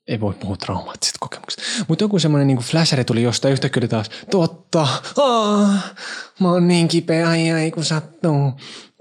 [0.07, 4.09] ei voi puhua traumaattisesta kokemuksesta, mutta joku semmoinen niinku flasheri tuli jostain yhtäkkiä oli taas,
[4.31, 4.87] totta,
[5.17, 5.95] aah,
[6.39, 8.51] mä oon niin kipeä, ai ai kun sattuu.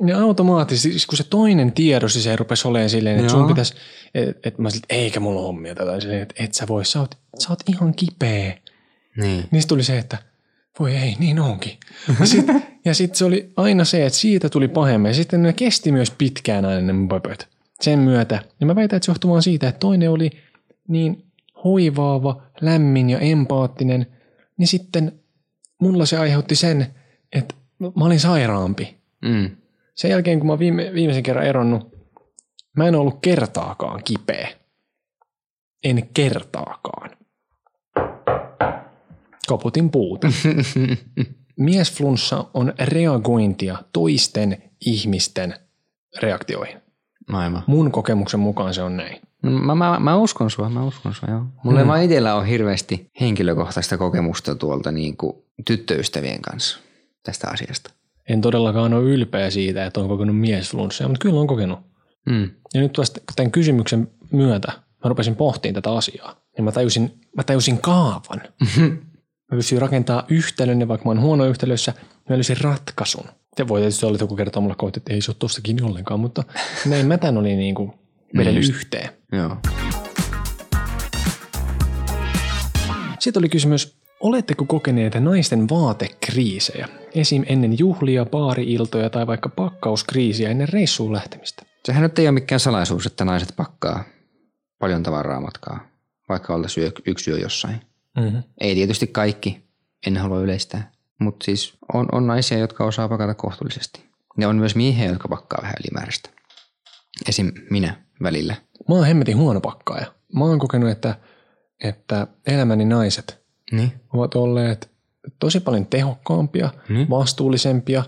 [0.07, 3.75] Ja automaattisesti, siis kun se toinen tiedosi, se rupesi olemaan silleen, että sun pitäisi,
[4.15, 7.01] että et mä silleen, eikä mulla ole hommia tätä, silleen, että et sä voi, sä
[7.01, 8.59] oot, sä oot ihan kipeä.
[9.17, 9.45] Niin.
[9.51, 10.19] Niin sit tuli se, että
[10.79, 11.73] voi ei, niin onkin.
[12.85, 15.09] Ja sitten sit se oli aina se, että siitä tuli pahemmin.
[15.09, 17.49] Ja sitten ne kesti myös pitkään aina ne pöpöt.
[17.81, 18.43] Sen myötä.
[18.61, 20.31] Ja mä väitän, että se johtui vaan siitä, että toinen oli
[20.89, 21.25] niin
[21.65, 24.07] hoivaava, lämmin ja empaattinen.
[24.59, 25.21] Niin sitten
[25.81, 26.87] mulla se aiheutti sen,
[27.33, 28.97] että mä olin sairaampi.
[29.23, 29.51] Mm.
[29.95, 31.97] Sen jälkeen, kun mä viime, viimeisen kerran eronnut,
[32.77, 34.49] mä en ollut kertaakaan kipeä.
[35.85, 37.11] En kertaakaan.
[39.47, 40.29] Koputin puuta.
[41.57, 45.55] Miesflunssa on reagointia toisten ihmisten
[46.23, 46.83] reaktioihin.
[47.29, 47.63] Aivan.
[47.67, 49.21] Mun kokemuksen mukaan se on näin.
[49.53, 51.45] Mä, mä, mä uskon sua, mä uskon sua, joo.
[51.65, 51.91] Mulla Hmm.
[51.91, 51.97] mm.
[51.97, 55.37] ei itsellä on hirveästi henkilökohtaista kokemusta tuolta niin kuin
[55.67, 56.79] tyttöystävien kanssa
[57.23, 57.91] tästä asiasta.
[58.29, 61.79] En todellakaan ole ylpeä siitä, että on kokenut miesflunssia, mutta kyllä on kokenut.
[62.27, 62.51] Mm.
[62.75, 64.73] Ja nyt vasta tämän kysymyksen myötä
[65.05, 66.41] mä rupesin pohtimaan tätä asiaa.
[66.57, 68.41] Ja mä tajusin, mä tajusin kaavan.
[69.53, 71.93] Mä pystyin rakentamaan yhtälön, ja vaikka mä oon huono yhtälössä,
[72.29, 73.25] mä löysin ratkaisun.
[73.57, 76.21] Te voi tietysti olla, joku kertoo mulle kohti, että ei se ole tosta kiinni ollenkaan,
[76.21, 76.45] mutta
[76.87, 77.95] näin mä tän oli niinku
[78.37, 78.81] vedellyt Niin just.
[78.83, 79.09] yhteen.
[79.33, 79.57] Joo.
[83.19, 86.89] Sitten oli kysymys, Oletteko kokeneet naisten vaatekriisejä?
[87.15, 87.45] Esim.
[87.47, 91.63] ennen juhlia, baari-iltoja tai vaikka pakkauskriisiä ennen reissuun lähtemistä?
[91.85, 94.05] Sehän nyt ei ole mikään salaisuus, että naiset pakkaa
[94.79, 95.89] paljon tavaraa matkaa,
[96.29, 97.81] vaikka oltaisiin yksi yö jossain.
[98.19, 98.43] Mm-hmm.
[98.61, 99.65] Ei tietysti kaikki,
[100.07, 104.05] en halua yleistää, mutta siis on, on naisia, jotka osaa pakata kohtuullisesti.
[104.39, 106.31] Ja on myös miehiä, jotka pakkaa vähän ylimääräistä.
[107.29, 107.53] Esim.
[107.71, 108.55] minä välillä.
[108.89, 110.07] Mä oon hemmetin huono pakkaaja.
[110.35, 111.15] Mä oon kokenut, että,
[111.85, 113.93] että elämäni naiset Niin?
[114.13, 114.91] ovat olleet
[115.39, 117.07] tosi paljon tehokkaampia, Mm.
[117.11, 118.03] vastuullisempia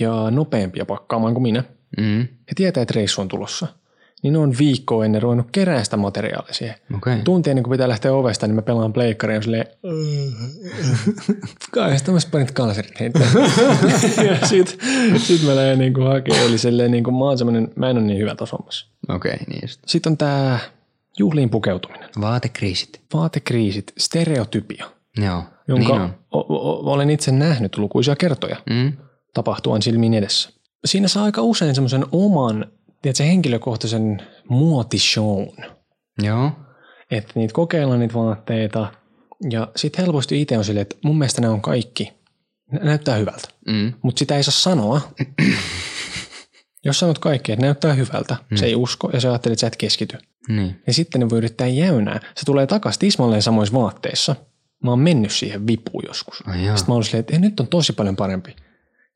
[0.00, 1.64] ja nopeampia pakkaamaan kuin minä.
[1.98, 2.18] Mm.
[2.20, 3.66] He tietää, että reissu on tulossa.
[4.26, 6.74] Niin ne on viikkoa ennen ruvennut kerää sitä materiaalia siihen.
[6.96, 7.18] Okay.
[7.24, 9.66] Tunti ennen kuin pitää lähteä ovesta, niin mä pelaan pleikkaria silleen,
[11.72, 13.26] kai sitä mä parit kalsarit heittää.
[14.30, 14.78] ja sit,
[15.16, 16.46] sit mä lähden niinku hakemaan.
[16.46, 18.86] Eli silleen niinku mä oon semmonen, mä en ole niin hyvä tuossa hommassa.
[19.08, 19.80] Okei, okay, niin just.
[19.86, 20.58] Sitten on tää
[21.18, 22.08] juhliin pukeutuminen.
[22.20, 23.00] Vaatekriisit.
[23.14, 24.84] Vaatekriisit, stereotypia,
[25.16, 26.14] Joo, jonka niin on.
[26.34, 28.92] o- o- olen itse nähnyt lukuisia kertoja Mm.
[29.34, 30.50] tapahtuvan silmin edessä.
[30.84, 32.66] Siinä saa aika usein semmoisen oman,
[33.14, 35.48] tiedätkö, henkilökohtaisen muotishown.
[36.22, 36.50] Joo.
[37.10, 38.92] Että niitä kokeillaan niitä vaatteita
[39.50, 42.12] ja sitten helposti itse on silleen, että mun mielestä nämä on kaikki.
[42.72, 43.92] Nä- Näyttää hyvältä, Mm.
[44.02, 45.00] mutta sitä ei saa sanoa.
[46.84, 48.56] Jos sanot kaikki, että näyttää hyvältä, mm.
[48.56, 50.18] se ei usko ja sä ajattelet, että sä et keskity.
[50.48, 50.82] Niin.
[50.86, 52.20] Ja sitten ne voi yrittää jäynää.
[52.36, 54.36] Se tulee takaisin tismalleen samoissa vaatteissa.
[54.84, 56.42] Mä oon mennyt siihen vipuun joskus.
[56.46, 56.76] Jaa.
[56.76, 58.56] Sitten mä olin silleen, että "Ei, nyt on tosi paljon parempi.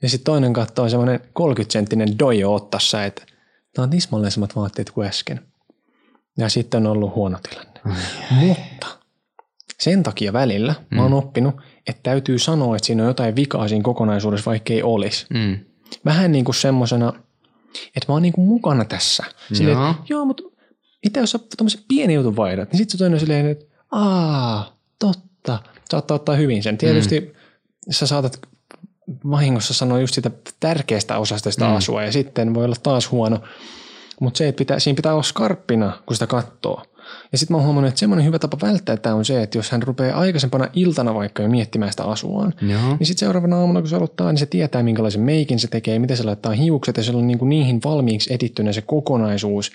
[0.02, 3.22] Ja sitten toinen katsoo semmoinen 30-senttinen dojo ottassa, että
[3.74, 5.40] tää on tismalleen samat vaatteet kuin äsken.
[6.38, 7.80] Ja sitten on ollut huono tilanne.
[8.30, 8.86] Mutta
[9.80, 11.54] sen takia välillä mä oon oppinut,
[11.86, 15.26] että täytyy sanoa, että siinä on jotain vikaa siinä kokonaisuudessa, vaikka ei olisi.
[15.34, 15.58] Mm.
[16.04, 17.12] Vähän niin kuin semmosena,
[17.86, 19.24] että mä oon niin kuin mukana tässä.
[19.52, 19.90] Silleen, Joo.
[19.90, 20.42] että, joo, mutta
[21.04, 25.58] mitä jos sä tämmöisen pienen jutun vaihdat, niin sitten se toinen silleen, että aa, totta.
[25.90, 26.78] Saattaa ottaa hyvin sen.
[26.78, 27.26] Tietysti mm.
[27.90, 28.40] sä saatat
[29.30, 30.30] vahingossa sanoa just sitä
[30.60, 31.76] tärkeästä osasta sitä mm.
[31.76, 33.40] asua ja sitten voi olla taas huono.
[34.20, 36.82] Mutta se, että pitää, siinä pitää olla skarppina, kun sitä katsoo.
[37.32, 39.70] Ja sitten mä oon huomannut, että semmoinen hyvä tapa välttää tämä on se, että jos
[39.70, 42.96] hän rupeaa aikaisempana iltana vaikka jo miettimään sitä asuaan, Joo.
[42.98, 46.16] niin sitten seuraavana aamuna, kun se aloittaa, niin se tietää, minkälaisen meikin se tekee, miten
[46.16, 49.72] se laittaa hiukset, ja se on niinku niihin valmiiksi edittynä se kokonaisuus,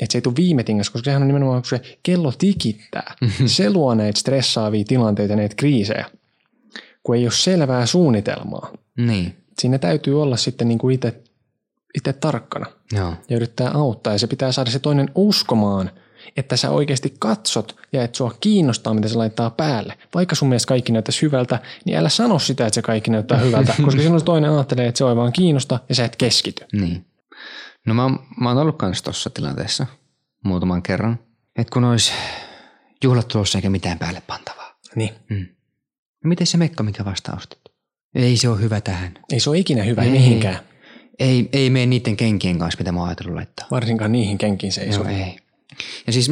[0.00, 3.14] että se ei tule viime tingassa, koska sehän on nimenomaan, kun se kello tikittää.
[3.46, 6.06] se luo näitä stressaavia tilanteita ja näitä kriisejä,
[7.02, 8.70] kun ei ole selvää suunnitelmaa.
[8.96, 9.36] Niin.
[9.58, 11.22] Siinä täytyy olla sitten niinku itse,
[11.94, 13.14] itse tarkkana Joo.
[13.28, 15.90] ja yrittää auttaa, ja se pitää saada se toinen uskomaan,
[16.36, 19.98] että sä oikeasti katsot ja että sua kiinnostaa, mitä se laittaa päälle.
[20.14, 23.74] Vaikka sun mielestä kaikki näyttäisi hyvältä, niin älä sano sitä, että se kaikki näyttää hyvältä,
[23.84, 26.64] koska silloin toinen ajattelee, että se on vaan kiinnosta ja sä et keskity.
[26.72, 27.06] Niin.
[27.86, 29.86] No mä, oon- mä oon ollut kans tossa tilanteessa
[30.44, 31.18] muutaman kerran.
[31.56, 32.12] Että kun olisi
[33.04, 34.78] juhlat tulossa eikä mitään päälle pantavaa.
[34.94, 35.12] Niin.
[36.24, 37.58] No miten se mekka, mikä vasta ostit?
[38.14, 39.14] Ei se ole hyvä tähän.
[39.32, 40.10] Ei se ole ikinä hyvä Ei.
[40.10, 40.58] mihinkään.
[41.18, 43.66] Ei, ei mene niiden kenkien kanssa, mitä mä oon ajatellut laittaa.
[43.70, 45.12] Varsinkaan niihin kenkiin se ei sovi.
[45.12, 45.36] ei.
[46.06, 46.30] Ja siis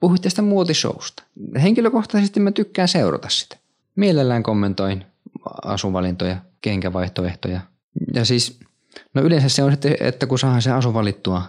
[0.00, 1.22] puhuit tästä muotishowsta.
[1.62, 3.56] Henkilökohtaisesti mä tykkään seurata sitä.
[3.96, 5.04] Mielellään kommentoin
[5.64, 7.60] asuvalintoja, kenkävaihtoehtoja.
[8.14, 8.60] Ja siis,
[9.14, 11.42] no yleensä se on sitten, että kun saadaan se asu valittua,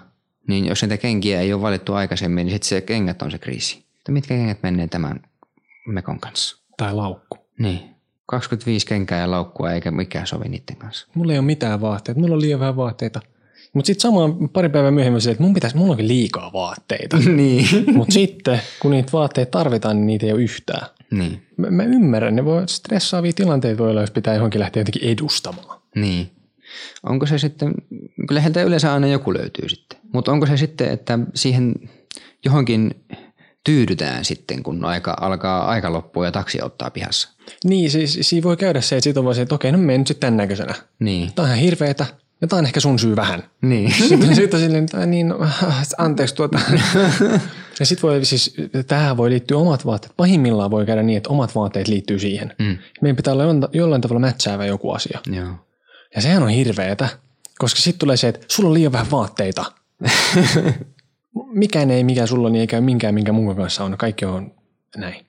[0.48, 3.86] niin jos niitä kenkiä ei ole valittu aikaisemmin, niin sitten se kengät on se kriisi.
[3.98, 5.22] Että mitkä kengät menee tämän
[5.88, 6.58] mekon kanssa?
[6.78, 7.31] Tai laukku.
[7.62, 7.80] Niin.
[8.26, 11.07] 25 kenkää ja laukkua eikä mikään sovi niiden kanssa.
[11.16, 13.22] Mulla ei ole mitään vaatteita, mulla on liian vähän vaatteita.
[13.74, 17.18] Mutta sitten samaan pari päivää myöhemmin silleen, että mun pitäisi, mulla onkin liikaa vaatteita.
[17.36, 17.66] niin.
[17.93, 20.88] Mutta sitten, kun niitä vaatteita tarvitaan, niin niitä ei ole yhtään.
[21.12, 21.47] niin.
[21.57, 25.82] Mä, mä ymmärrän, ne voi stressaavia tilanteita voi olla, jos pitää johonkin lähteä jotenkin edustamaan.
[25.95, 26.32] Niin.
[27.03, 27.74] Onko se sitten,
[28.28, 31.76] kyllä heiltä yleensä aina joku löytyy sitten, mutta onko se sitten, että siihen
[32.45, 32.95] johonkin
[33.64, 37.30] tyydytään sitten, kun aika, alkaa aika loppua ja taksi ottaa pihassa?
[37.64, 39.97] Niin, siis siinä voi käydä se, että sit on vaan se, että okei, no mene
[39.97, 40.74] nyt sitten tämän näköisenä.
[40.99, 41.34] Niin.
[41.34, 42.05] Tämä on ihan hirveetä,
[42.41, 43.43] ja tämä on ehkä sun syy vähän.
[43.62, 43.93] Niin.
[44.09, 45.39] Sitten, sitten silleen, että niin, no,
[45.97, 46.59] anteeksi tuota.
[47.80, 48.55] Ja sitten voi siis,
[48.88, 50.14] tähän voi liittyä omat vaatteet.
[50.18, 52.55] Pahimmillaan voi käydä niin, että omat vaatteet liittyy siihen.
[52.59, 52.78] Mm.
[53.01, 55.20] Meidän pitää olla jollain- jollain tavalla mätsäävä joku asia.
[55.32, 55.53] Joo.
[56.16, 57.09] Ja sehän on hirveetä,
[57.59, 59.66] koska sitten tulee se, että sulla on liian vähän vaatteita.
[61.52, 63.97] Mikään ei, mikä sulla niin eikä minkään, minkä mun kanssa on.
[63.97, 64.52] Kaikki on
[64.97, 65.26] näin.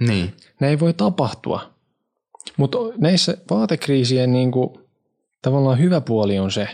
[0.00, 0.34] Niin.
[0.60, 1.72] Ne ei voi tapahtua.
[2.56, 4.70] Mutta näissä vaatekriisien niin kuin,
[5.42, 6.68] tavallaan hyvä puoli on se,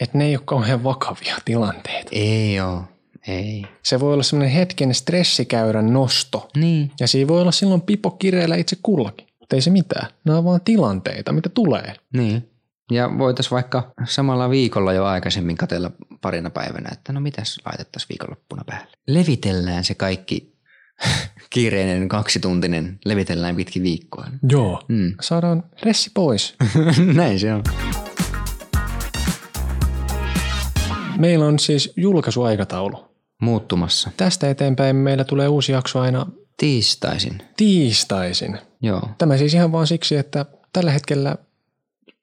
[0.00, 2.10] että ne ei ole kauhean vakavia tilanteita.
[2.12, 2.84] Ei oo.
[3.28, 3.64] Ei.
[3.82, 6.48] Se voi olla semmoinen hetken stressikäyrän nosto.
[6.56, 6.90] Niin.
[7.00, 9.26] Ja siinä voi olla silloin pipo kireellä itse kullakin.
[9.40, 10.06] Mutta ei se mitään.
[10.24, 11.94] Nämä on vaan tilanteita, mitä tulee.
[12.12, 12.50] Niin.
[12.90, 18.62] Ja voitaisiin vaikka samalla viikolla jo aikaisemmin katella parina päivänä, että no mitäs laitettaisiin viikonloppuna
[18.66, 18.92] päälle.
[19.06, 20.54] Levitellään se kaikki
[21.50, 24.26] kiireinen kaksituntinen levitellään pitkin viikkoa.
[24.50, 24.82] Joo.
[24.88, 25.14] Mm.
[25.20, 26.54] Saadaan ressi pois.
[27.14, 27.62] Näin se on.
[31.18, 33.10] Meillä on siis julkaisuaikataulu.
[33.40, 34.10] Muuttumassa.
[34.16, 36.26] Tästä eteenpäin meillä tulee uusi jakso aina
[36.56, 37.42] Tiistaisin.
[37.56, 38.58] tiistaisin.
[38.82, 39.08] Joo.
[39.18, 41.36] Tämä siis ihan vaan siksi, että tällä hetkellä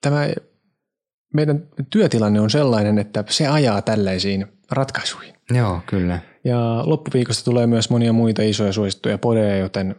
[0.01, 0.27] tämä
[1.33, 5.35] meidän työtilanne on sellainen, että se ajaa tällaisiin ratkaisuihin.
[5.51, 6.19] Joo, kyllä.
[6.43, 9.95] Ja loppuviikosta tulee myös monia muita isoja suosittuja podeja, joten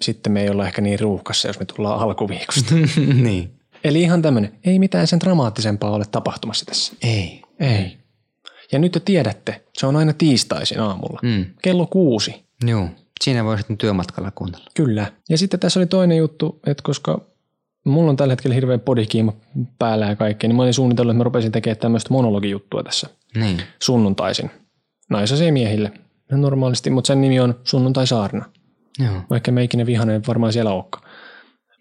[0.00, 2.74] sitten me ei olla ehkä niin ruuhkassa, jos me tullaan alkuviikosta.
[3.22, 3.58] niin.
[3.84, 6.94] Eli ihan tämmöinen, ei mitään sen dramaattisempaa ole tapahtumassa tässä.
[7.02, 7.42] Ei.
[7.60, 7.98] Ei.
[8.72, 11.20] Ja nyt te tiedätte, se on aina tiistaisin aamulla.
[11.22, 11.44] Mm.
[11.62, 12.44] Kello kuusi.
[12.64, 12.88] Joo.
[13.20, 14.66] Siinä voi sitten työmatkalla kuunnella.
[14.74, 15.12] Kyllä.
[15.28, 17.31] Ja sitten tässä oli toinen juttu, että koska
[17.84, 19.32] mulla on tällä hetkellä hirveä podikiima
[19.78, 23.62] päällä ja kaikkea, niin mä olin suunnitellut, että mä rupesin tekemään tämmöistä monologijuttua tässä Niin.
[23.82, 24.50] sunnuntaisin.
[25.10, 25.92] Naisasia miehille.
[26.30, 28.44] Ihan normaalisti, mutta sen nimi on Sunnuntai-saarna.
[28.98, 29.14] Joo.
[29.30, 31.04] Vaikka me ikinä vihanen varmaan siellä olekaan.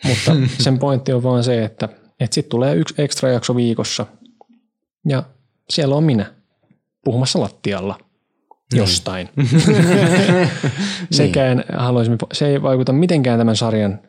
[0.08, 0.32] Mutta
[0.64, 1.90] sen pointti on vaan se, että,
[2.20, 4.06] että sitten tulee yksi ekstra jakso viikossa
[5.08, 5.24] ja
[5.70, 6.34] siellä on minä
[7.04, 7.98] puhumassa lattialla
[8.74, 9.30] jostain.
[11.12, 14.00] Sekään haluaisimme, se ei vaikuta mitenkään tämän sarjan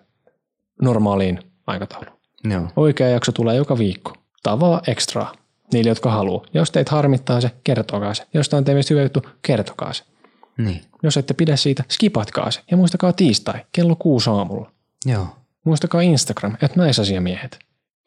[0.82, 2.18] normaaliin aikatauluun.
[2.44, 2.68] Joo.
[2.76, 4.16] Oikea jakso tulee joka viikko.
[4.46, 5.34] Vaan ekstraa
[5.72, 6.46] niille, jotka haluaa.
[6.54, 8.26] Jos teitä harmittaa se, kertokaa se.
[8.34, 10.04] Jos tämä on teistä hyvä juttu, kertokaa se.
[10.58, 10.80] Niin.
[11.02, 12.60] Jos ette pidä siitä, skipatkaa se.
[12.70, 14.72] Ja muistakaa tiistai, kello kuusi aamulla.
[15.06, 15.26] Joo.
[15.64, 17.58] Muistakaa Instagram, että naisasiamiehet.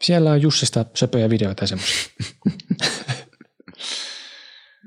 [0.04, 2.04] Siellä on Jussista söpöjä videoita ja semmoisia.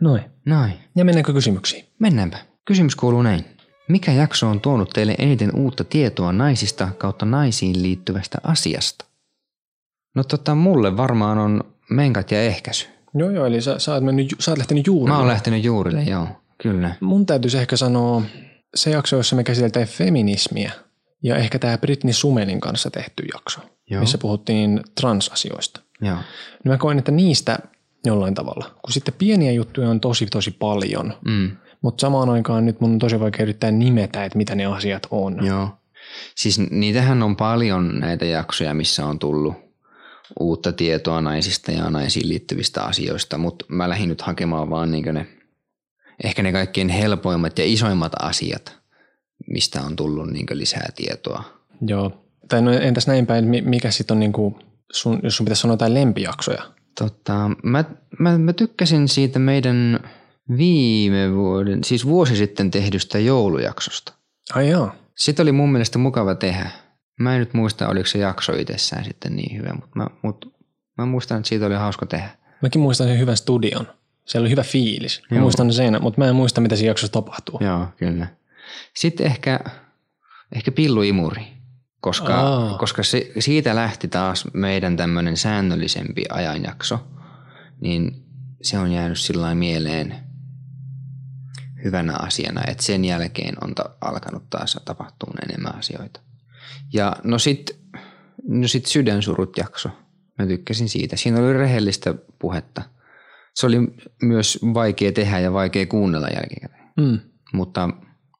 [0.00, 0.22] Noin.
[0.46, 0.72] Noin.
[0.96, 1.84] Ja mennäänkö kysymyksiin?
[1.98, 2.38] Mennäänpä.
[2.64, 3.57] Kysymys kuuluu näin.
[3.88, 9.04] Mikä jakso on tuonut teille eniten uutta tietoa naisista kautta naisiin liittyvästä asiasta?
[10.14, 12.86] No tota, mulle varmaan on menkat ja ehkäisy.
[13.14, 15.12] Joo, joo, eli sä, sä, oot, mennyt, sä oot lähtenyt juuri.
[15.12, 16.28] Mä oon lähtenyt juurille, joo.
[16.62, 16.94] Kyllä.
[17.00, 18.22] Mun täytyisi ehkä sanoa
[18.74, 20.72] se jakso, jossa me käsiteltiin feminismiä
[21.22, 23.60] ja ehkä tämä Britney Sumelin kanssa tehty jakso,
[23.90, 24.00] Joo.
[24.00, 25.80] missä puhuttiin transasioista.
[26.00, 26.16] Joo.
[26.64, 27.58] Niin mä koen, että niistä
[28.06, 31.50] jollain tavalla, kun sitten pieniä juttuja on tosi tosi paljon, Mm.
[31.82, 35.46] Mutta samaan aikaan nyt mun on tosi vaikea yrittää nimetä, että mitä ne asiat on.
[35.46, 35.68] Joo.
[36.34, 39.54] Siis niitähän on paljon näitä jaksoja, missä on tullut
[40.40, 45.26] uutta tietoa naisista ja naisiin liittyvistä asioista, mutta mä lähdin nyt hakemaan vaan niin ne,
[46.24, 48.78] ehkä ne kaikkein helpoimmat ja isoimmat asiat,
[49.46, 51.44] mistä on tullut niin lisää tietoa.
[51.86, 52.24] Joo.
[52.48, 54.58] Tai no entäs näin päin, mi- mikä sitten on niinku
[54.92, 56.62] sun, jos sun pitäisi sanoa jotain lempijaksoja?
[56.98, 57.84] Tota, mä,
[58.18, 60.00] mä, mä tykkäsin siitä meidän
[60.56, 64.12] viime vuoden, siis vuosi sitten tehdystä joulujaksosta.
[64.54, 64.90] Ai joo.
[65.14, 66.70] Sitä oli mun mielestä mukava tehdä.
[67.20, 70.54] Mä en nyt muista, oliko se jakso itsessään sitten niin hyvä, mutta mä, mut,
[70.98, 72.30] mä muistan, että siitä oli hauska tehdä.
[72.62, 73.86] Mäkin muistan sen hyvän studion.
[74.24, 75.22] Siellä oli hyvä fiilis.
[75.30, 75.42] Mä Joo.
[75.42, 77.58] muistan sen, mutta mä en muista, mitä siinä jaksossa tapahtuu.
[77.62, 78.26] Joo, kyllä.
[78.96, 79.60] Sitten ehkä,
[80.52, 81.46] ehkä pilluimuri,
[82.00, 82.78] koska, Aa.
[82.78, 87.06] koska se, siitä lähti taas meidän tämmöinen säännöllisempi ajanjakso,
[87.80, 88.26] niin
[88.62, 90.27] se on jäänyt sillä mieleen
[91.84, 96.20] hyvänä asiana, että sen jälkeen on ta- alkanut taas tapahtua enemmän asioita.
[96.92, 97.78] Ja no sit,
[98.48, 99.88] no sit sydänsurut jakso.
[100.38, 101.16] Mä tykkäsin siitä.
[101.16, 102.82] Siinä oli rehellistä puhetta.
[103.54, 103.76] Se oli
[104.22, 106.88] myös vaikea tehdä ja vaikea kuunnella jälkikäteen.
[106.96, 107.18] Mm.
[107.52, 107.88] Mutta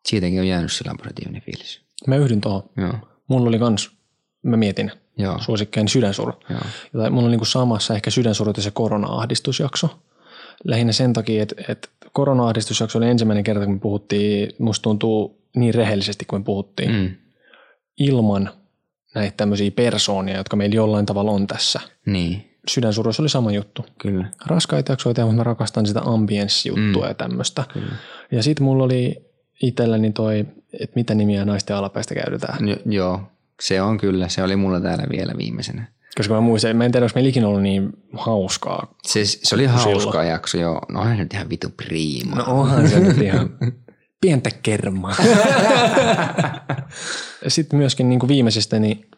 [0.07, 1.80] siitäkin on jäänyt sillä positiivinen fiilis.
[2.07, 2.70] Mä yhdyn tuohon.
[2.76, 2.95] Joo,
[3.28, 3.91] Mulla oli kans,
[4.43, 6.32] mä mietin, joo, suosikkeeni sydänsuru.
[6.51, 7.11] joo.
[7.11, 10.03] Mulla on niinku samassa ehkä sydänsurut ja se korona-ahdistusjakso.
[10.64, 15.74] Lähinnä sen takia, että, että korona-ahdistusjakso oli ensimmäinen kerta, kun me puhuttiin, musta tuntuu niin
[15.74, 17.11] rehellisesti, kun me puhuttiin, mm.
[17.98, 18.50] Ilman
[19.14, 21.80] näitä tämmöisiä persoonia, jotka meillä jollain tavalla on tässä.
[22.06, 23.86] niin, Sydänsuruissa oli sama juttu.
[24.02, 24.26] kyllä.
[24.46, 27.09] Raskaita jaksoja tehdä, mutta mä rakastan sitä ambienssijuttua mm.
[27.09, 27.64] ja tämmöistä.
[27.72, 27.92] kyllä.
[28.32, 29.26] Ja sitten mulla oli
[29.62, 30.46] itselläni toi,
[30.80, 32.68] että mitä nimiä naisten alapäistä käytetään.
[32.68, 33.22] Jo, joo,
[33.61, 34.28] se on kyllä.
[34.28, 35.86] Se oli mulla täällä vielä viimeisenä.
[36.18, 38.94] Koska mä muistan, mä en tiedä, onko meillä ikinä ollut niin hauskaa.
[39.06, 39.84] Se, se oli Silloin.
[39.84, 40.80] hauska jakso, joo.
[40.88, 42.36] No onhan se nyt ihan vitu priima.
[42.36, 43.50] No onhan se nyt ihan
[44.20, 45.16] pientä kermaa.
[47.48, 49.10] Sitten myöskin niin kuin viimeisestä, niin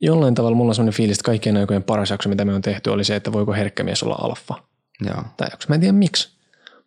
[0.00, 2.90] jollain tavalla mulla on sellainen fiilis, että kaikkien aikojen paras jakso, mitä me on tehty,
[2.90, 4.54] oli se, että voiko herkkämies olla alfa.
[5.06, 5.22] joo.
[5.36, 5.66] Tämä jakso.
[5.68, 6.28] Mä en tiedä miksi.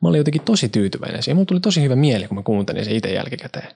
[0.02, 1.36] Mä olin jotenkin tosi tyytyväinen siihen.
[1.36, 3.68] Mulla tuli tosi hyvä mieli, kun mä kuuntelin sen itse jälkikäteen.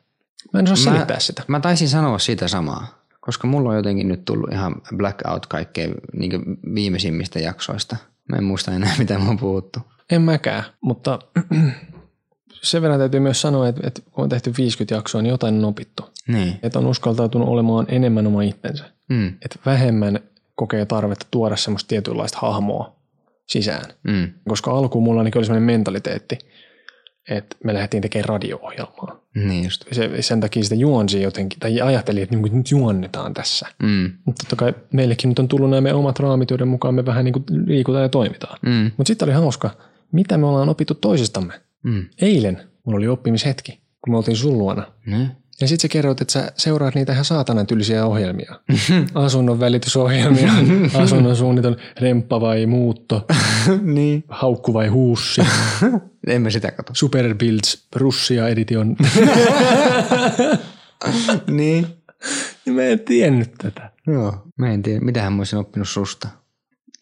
[0.54, 1.44] Mä en osaa selittää sitä.
[1.48, 6.32] Mä taisin sanoa sitä samaa, koska mulla on jotenkin nyt tullut ihan blackout kaikkein niin
[6.76, 7.98] viimeisimmistä jaksoista.
[8.30, 9.80] Mä en muista enää, mitä mä oon puhuttu.
[10.12, 11.20] En mäkään, mutta
[12.62, 15.66] sen verran täytyy myös sanoa, että, että kun on tehty 50 jaksoa, niin jotain on
[15.66, 16.04] opittu.
[16.28, 16.60] Niin.
[16.64, 18.86] Että on uskaltautunut olemaan enemmän oma itsensä.
[19.10, 19.28] Mm.
[19.28, 20.20] Että vähemmän
[20.56, 22.96] kokee tarvetta tuoda semmoista tietynlaista hahmoa
[23.48, 23.86] sisään.
[24.04, 24.34] Mm.
[24.50, 26.38] Koska alkuun mulla ainakin oli semmoinen mentaliteetti,
[27.30, 29.22] että me lähdettiin tekemään radio-ohjelmaa.
[29.36, 29.86] Niin just.
[29.92, 33.68] Se, sen takia sitä juonsi jotenkin, tai ajattelin, että niin nyt juonnetaan tässä.
[33.84, 34.12] Mm.
[34.26, 37.26] Mutta totta kai meillekin nyt on tullut nämä meidän omat raamit, joiden mukaan me vähän
[37.26, 38.60] niin kuin liikutaan ja toimitaan.
[38.62, 38.92] Mm.
[38.98, 39.70] Mutta sitten oli hauska,
[40.12, 41.54] mitä me ollaan opittu toisistamme.
[41.84, 42.06] Mm.
[42.22, 44.84] Eilen mulla oli oppimishetki, kun me oltiin sun luona.
[45.06, 45.32] Ne?
[45.62, 48.60] Ja sitten sä kerroit, että sä seuraat niitä ihan saatanan tylsiä ohjelmia.
[49.14, 50.52] Asunnon välitysohjelmia,
[51.04, 53.26] asunnon suunnittelu, remppa vai muutto,
[53.82, 54.24] niin.
[54.28, 55.42] haukku vai huussi,
[56.28, 56.94] Emme sitä kato.
[56.96, 58.96] Super Builds, Russia Edition.
[61.48, 61.88] niin.
[62.70, 63.92] mä en tiennyt tätä.
[64.08, 64.34] Joo.
[64.58, 66.28] Mä en tiedä, mitähän mä olisin oppinut susta.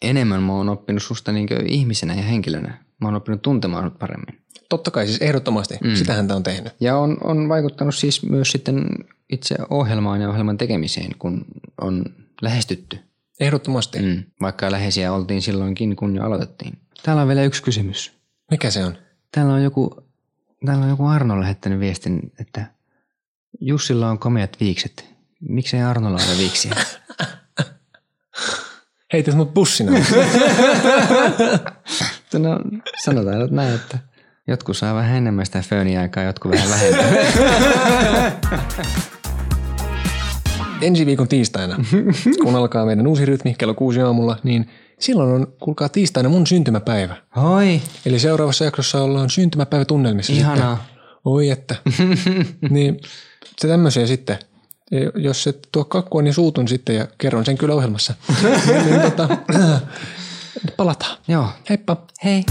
[0.02, 2.85] Enemmän mä oon oppinut susta niin ihmisenä ja henkilönä.
[3.02, 4.42] Mä oon oppinut tuntemaan sut paremmin.
[4.70, 5.96] Totta kai siis ehdottomasti, mm.
[5.96, 6.74] sitähän tämä on tehnyt.
[6.80, 8.86] Ja on, on vaikuttanut siis myös sitten
[9.32, 11.46] itse ohjelmaan ja ohjelman tekemiseen, kun
[11.82, 12.06] on
[12.42, 13.00] lähestytty.
[13.40, 14.00] Ehdottomasti.
[14.00, 14.06] Mm.
[14.06, 14.24] Mm.
[14.42, 16.78] Vaikka läheisiä oltiin silloinkin, kun jo aloitettiin.
[17.04, 18.12] Täällä on vielä yksi kysymys.
[18.52, 18.98] Mikä se on?
[19.32, 20.04] Täällä on joku,
[20.66, 22.66] täällä on joku Arno lähettänyt viestin, että
[23.62, 25.06] Jussilla on komeat viikset.
[25.42, 26.76] Miksei Arnolla ole viiksiä?
[29.14, 29.92] Heität mut bussina.
[32.34, 32.60] no,
[33.04, 33.98] sanotaan nyt näin, että
[34.48, 37.06] jotkut saa vähän enemmän sitä fööniaikaa, jotkut vähän vähemmän.
[40.82, 41.76] Ensi viikon tiistaina,
[42.44, 44.70] kun alkaa meidän uusi rytmi kello kuusi aamulla, niin
[45.00, 47.16] silloin on, kuulkaa tiistaina mun syntymäpäivä.
[47.36, 50.34] Hoi, Eli seuraavassa jaksossa ollaan syntymäpäivä tunnelmissa.
[50.34, 50.76] ihanaa.
[50.76, 50.96] Sitten.
[51.26, 51.76] Oi että.
[52.70, 53.00] niin
[53.58, 54.38] se tämmöisiä sitten.
[54.92, 58.14] Ja Jos et tuo kakkua, niin suutun sitten ja kerron sen kyllä ohjelmassa.
[58.86, 59.38] niin, tota,
[60.78, 61.18] palataan.
[61.28, 61.98] Joo, Heippa.
[62.24, 62.44] hei.